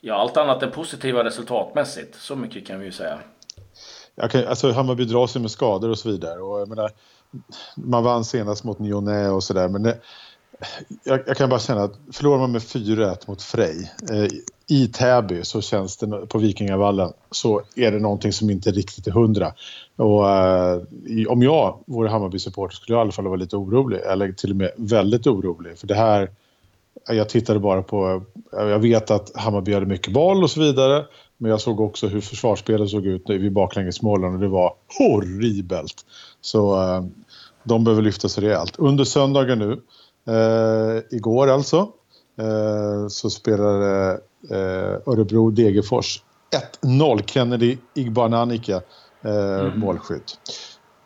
ja, 0.02 0.16
allt 0.16 0.38
annat 0.38 0.64
än 0.64 0.72
positiva 0.72 1.24
resultatmässigt. 1.24 2.16
Så 2.16 2.36
mycket 2.36 2.68
kan 2.68 2.80
vi 2.80 2.86
ju 2.86 2.92
säga. 2.92 3.20
Kan, 4.30 4.48
alltså 4.48 4.72
Hammarby 4.72 5.06
drar 5.06 5.28
sig 5.28 5.42
med 5.42 5.52
skador 5.52 5.90
och 5.90 5.98
så 5.98 6.10
vidare. 6.10 6.40
Och 6.40 6.60
jag 6.60 6.70
menar, 6.70 6.92
man 7.76 8.04
vann 8.04 8.26
senast 8.26 8.64
mot 8.64 8.80
Nyonä 8.80 9.30
och 9.30 9.44
sådär 9.44 9.68
men 9.68 9.84
det, 9.84 9.98
jag, 11.04 11.20
jag, 11.28 11.38
kan 11.38 11.50
bara 11.50 11.60
känna 11.60 11.84
att 11.84 12.00
förlorar 12.12 12.40
man 12.40 12.52
med 12.52 12.62
4-1 12.62 13.18
mot 13.28 13.42
Frej 13.42 13.92
eh, 14.12 14.28
i 14.68 14.88
Täby 14.88 15.44
så 15.44 15.62
känns 15.62 15.98
det 15.98 16.08
på 16.08 16.38
Vikingavallen 16.38 17.14
så 17.32 17.62
är 17.76 17.92
det 17.92 18.00
någonting 18.00 18.34
som 18.34 18.50
inte 18.50 18.72
riktigt 18.72 19.08
är 19.08 19.12
hundra. 19.12 19.54
Och, 19.96 20.30
eh, 20.30 20.82
om 21.28 21.44
jag 21.44 21.80
vore 21.86 22.10
Hammarby-supporter 22.10 22.76
skulle 22.76 22.96
jag 22.96 23.00
i 23.00 23.04
alla 23.04 23.12
fall 23.12 23.26
vara 23.26 23.36
lite 23.36 23.58
orolig 23.58 24.00
eller 24.00 24.32
till 24.32 24.50
och 24.52 24.58
med 24.58 24.72
väldigt 24.78 25.28
orolig 25.28 25.78
för 25.78 25.88
det 25.88 25.96
här 25.96 26.30
jag 27.08 27.30
tittade 27.30 27.60
bara 27.60 27.82
på, 27.84 28.24
eh, 28.58 28.66
jag 28.66 28.80
vet 28.80 29.12
att 29.12 29.36
Hammarby 29.36 29.74
hade 29.74 29.86
mycket 29.86 30.14
boll 30.14 30.44
och 30.44 30.52
så 30.52 30.60
vidare 30.60 31.06
men 31.38 31.52
jag 31.52 31.62
såg 31.62 31.80
också 31.80 32.08
hur 32.08 32.22
försvarsspelet 32.22 32.90
såg 32.90 33.06
ut 33.06 33.30
vid 33.30 33.54
baklängesmålen 33.54 34.34
och 34.34 34.40
det 34.40 34.48
var 34.48 34.74
horribelt. 34.98 36.06
Så 36.42 36.82
eh, 36.84 37.06
de 37.64 37.84
behöver 37.84 38.02
lyfta 38.02 38.30
sig 38.30 38.44
rejält. 38.44 38.76
Under 38.78 39.04
söndagen 39.04 39.60
nu 39.60 39.72
eh, 39.72 39.78
igår 41.12 41.48
alltså, 41.48 41.88
eh, 42.40 43.08
så 43.08 43.30
spelade 43.30 44.20
eh, 44.52 45.14
Örebro 45.14 45.50
Degerfors 45.50 46.22
1-0. 46.82 47.22
Kennedy 47.26 47.78
Igbananike 47.94 48.82
eh, 49.26 49.60
mm. 49.60 49.80
målskytt. 49.80 50.40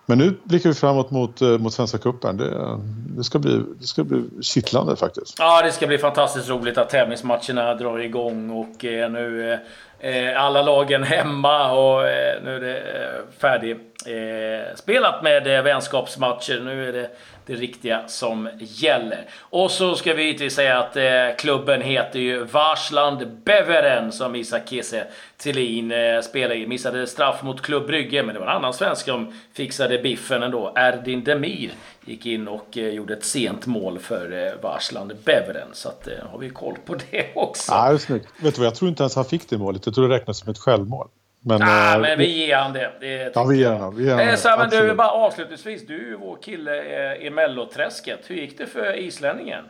Men 0.05 0.17
nu 0.17 0.37
blickar 0.43 0.69
vi 0.69 0.75
framåt 0.75 1.11
mot, 1.11 1.41
eh, 1.41 1.57
mot 1.57 1.73
Svenska 1.73 1.97
Cupen. 1.97 2.37
Det, 2.37 2.79
det, 3.17 3.23
ska 3.23 3.39
bli, 3.39 3.61
det 3.79 3.87
ska 3.87 4.03
bli 4.03 4.23
kittlande 4.41 4.95
faktiskt. 4.95 5.35
Ja, 5.39 5.61
det 5.61 5.71
ska 5.71 5.87
bli 5.87 5.97
fantastiskt 5.97 6.49
roligt 6.49 6.77
att 6.77 6.89
tävlingsmatcherna 6.89 7.75
drar 7.75 7.99
igång 7.99 8.49
och 8.49 8.85
eh, 8.85 9.11
nu 9.11 9.53
eh, 9.99 10.43
alla 10.43 10.61
lagen 10.61 11.03
hemma 11.03 11.71
och 11.71 12.07
eh, 12.07 12.43
nu 12.43 12.55
är 12.55 12.59
det 12.59 12.77
eh, 12.77 13.39
färdig 13.39 13.79
eh, 14.05 14.75
spelat 14.75 15.23
med 15.23 15.57
eh, 15.57 15.63
vänskapsmatcher. 15.63 16.59
Nu 16.59 16.89
är 16.89 16.93
det 16.93 17.09
det 17.49 17.55
riktiga 17.55 18.07
som 18.07 18.49
gäller. 18.59 19.25
Och 19.39 19.71
så 19.71 19.95
ska 19.95 20.13
vi 20.13 20.23
givetvis 20.23 20.55
säga 20.55 20.79
att 20.79 20.95
eh, 20.95 21.03
klubben 21.37 21.81
heter 21.81 22.19
ju 22.19 22.43
Varsland 22.43 23.27
Beveren 23.43 24.11
som 24.11 24.35
Isak 24.35 24.69
Kiese 24.69 25.07
Thelin 25.37 25.91
eh, 25.91 26.21
spelar 26.21 26.55
i. 26.55 26.67
Missade 26.67 27.07
straff 27.07 27.43
mot 27.43 27.61
Klubb 27.61 27.87
Brygge, 27.87 28.23
men 28.23 28.33
det 28.33 28.39
var 28.39 28.47
en 28.47 28.55
annan 28.55 28.73
svensk 28.73 29.05
som 29.05 29.33
fixade 29.53 29.97
biffen 29.97 30.43
ändå. 30.43 30.73
Erdin 30.75 31.23
Demir 31.23 31.71
gick 32.05 32.25
in 32.25 32.47
och 32.47 32.77
eh, 32.77 32.89
gjorde 32.89 33.13
ett 33.13 33.25
sent 33.25 33.65
mål 33.65 33.99
för 33.99 34.47
eh, 34.47 34.61
Varsland 34.61 35.13
Beveren. 35.25 35.69
Så 35.73 35.89
att, 35.89 36.07
eh, 36.07 36.13
har 36.31 36.39
vi 36.39 36.49
koll 36.49 36.77
på 36.85 36.95
det 37.11 37.25
också. 37.35 37.71
Ja, 37.71 37.89
det 37.89 37.93
är 37.93 37.97
snyggt. 37.97 38.27
Vet 38.39 38.55
du 38.55 38.61
vad, 38.61 38.67
jag 38.67 38.75
tror 38.75 38.89
inte 38.89 39.03
ens 39.03 39.15
han 39.15 39.25
fick 39.25 39.49
det 39.49 39.57
målet. 39.57 39.85
Jag 39.85 39.95
tror 39.95 40.07
det 40.07 40.15
räknas 40.15 40.39
som 40.39 40.49
ett 40.49 40.57
självmål. 40.57 41.07
Men, 41.41 41.61
ah, 41.61 41.95
äh, 41.95 42.01
men 42.01 42.17
vi 42.17 42.45
ger 42.45 42.55
han 42.55 42.73
det. 42.73 42.91
det 42.99 43.31
ja, 43.35 43.43
vi 43.43 43.57
ger 43.57 43.71
honom. 43.71 43.95
Vi 43.95 44.03
ger 44.03 44.11
honom. 44.11 44.27
Eh, 44.27 44.35
så, 44.35 44.49
men 44.57 44.69
du, 44.69 44.95
bara 44.95 45.11
avslutningsvis. 45.11 45.87
Du 45.87 45.95
är 45.95 46.09
ju 46.09 46.17
vår 46.17 46.37
kille 46.41 47.11
eh, 47.15 47.27
i 47.27 47.29
melloträsket. 47.29 48.19
Hur 48.27 48.35
gick 48.35 48.57
det 48.57 48.67
för 48.67 48.99
islänningen? 48.99 49.65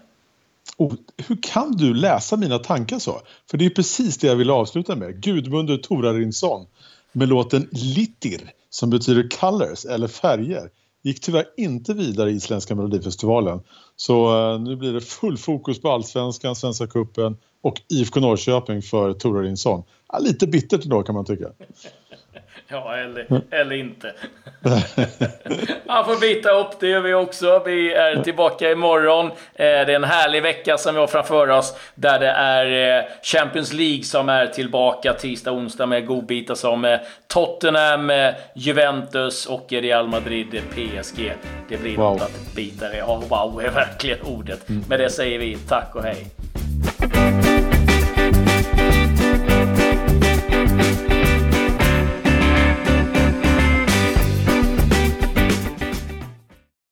Oh, 0.77 0.93
hur 1.27 1.37
kan 1.41 1.71
du 1.71 1.93
läsa 1.93 2.37
mina 2.37 2.59
tankar 2.59 2.99
så? 2.99 3.21
För 3.49 3.57
det 3.57 3.65
är 3.65 3.69
precis 3.69 4.17
det 4.17 4.27
jag 4.27 4.35
vill 4.35 4.49
avsluta 4.49 4.95
med. 4.95 5.23
Gudmundur 5.23 5.77
Torarinsson 5.77 6.65
med 7.11 7.27
låten 7.27 7.69
Littir 7.71 8.41
som 8.69 8.89
betyder 8.89 9.29
colors 9.29 9.85
eller 9.85 10.07
färger 10.07 10.69
gick 11.01 11.21
tyvärr 11.21 11.45
inte 11.57 11.93
vidare 11.93 12.31
i 12.31 12.33
Isländska 12.33 12.75
melodifestivalen. 12.75 13.59
Så 13.95 14.37
uh, 14.53 14.61
nu 14.61 14.75
blir 14.75 14.93
det 14.93 15.01
full 15.01 15.37
fokus 15.37 15.81
på 15.81 15.91
allsvenskan, 15.91 16.55
Svenska 16.55 16.87
kuppen 16.87 17.37
och 17.61 17.81
IFK 17.89 18.19
Norrköping 18.19 18.81
för 18.81 19.13
Torarinsson. 19.13 19.83
Ja, 20.11 20.19
lite 20.19 20.47
bittert 20.47 20.83
då 20.83 21.03
kan 21.03 21.15
man 21.15 21.25
tycka. 21.25 21.45
Ja, 22.71 22.97
eller, 22.97 23.41
eller 23.51 23.75
inte. 23.75 24.13
Man 25.87 26.05
får 26.05 26.21
bita 26.21 26.51
upp, 26.51 26.79
det 26.79 26.87
gör 26.87 27.01
vi 27.01 27.13
också. 27.13 27.63
Vi 27.65 27.93
är 27.93 28.23
tillbaka 28.23 28.71
imorgon. 28.71 29.25
Eh, 29.25 29.31
det 29.55 29.65
är 29.65 29.89
en 29.89 30.03
härlig 30.03 30.43
vecka 30.43 30.77
som 30.77 30.93
vi 30.93 30.99
har 30.99 31.07
framför 31.07 31.47
oss. 31.47 31.75
Där 31.95 32.19
det 32.19 32.29
är 32.29 32.97
eh, 32.97 33.05
Champions 33.23 33.73
League 33.73 34.03
som 34.03 34.29
är 34.29 34.47
tillbaka 34.47 35.13
tisdag, 35.13 35.51
onsdag 35.51 35.85
med 35.85 36.05
godbitar 36.05 36.55
som 36.55 36.85
eh, 36.85 36.99
Tottenham, 37.27 38.11
Juventus 38.55 39.45
och 39.45 39.65
Real 39.69 40.07
Madrid, 40.07 40.61
PSG. 40.71 41.33
Det 41.69 41.77
blir 41.77 41.97
wow. 41.97 42.13
något 42.13 42.21
att 42.21 42.55
bita 42.55 42.93
i. 42.95 42.97
Ja, 42.97 43.23
wow 43.29 43.61
är 43.61 43.69
verkligen 43.69 44.21
ordet. 44.21 44.69
Mm. 44.69 44.83
Med 44.89 44.99
det 44.99 45.09
säger 45.09 45.39
vi 45.39 45.57
tack 45.67 45.95
och 45.95 46.03
hej. 46.03 46.27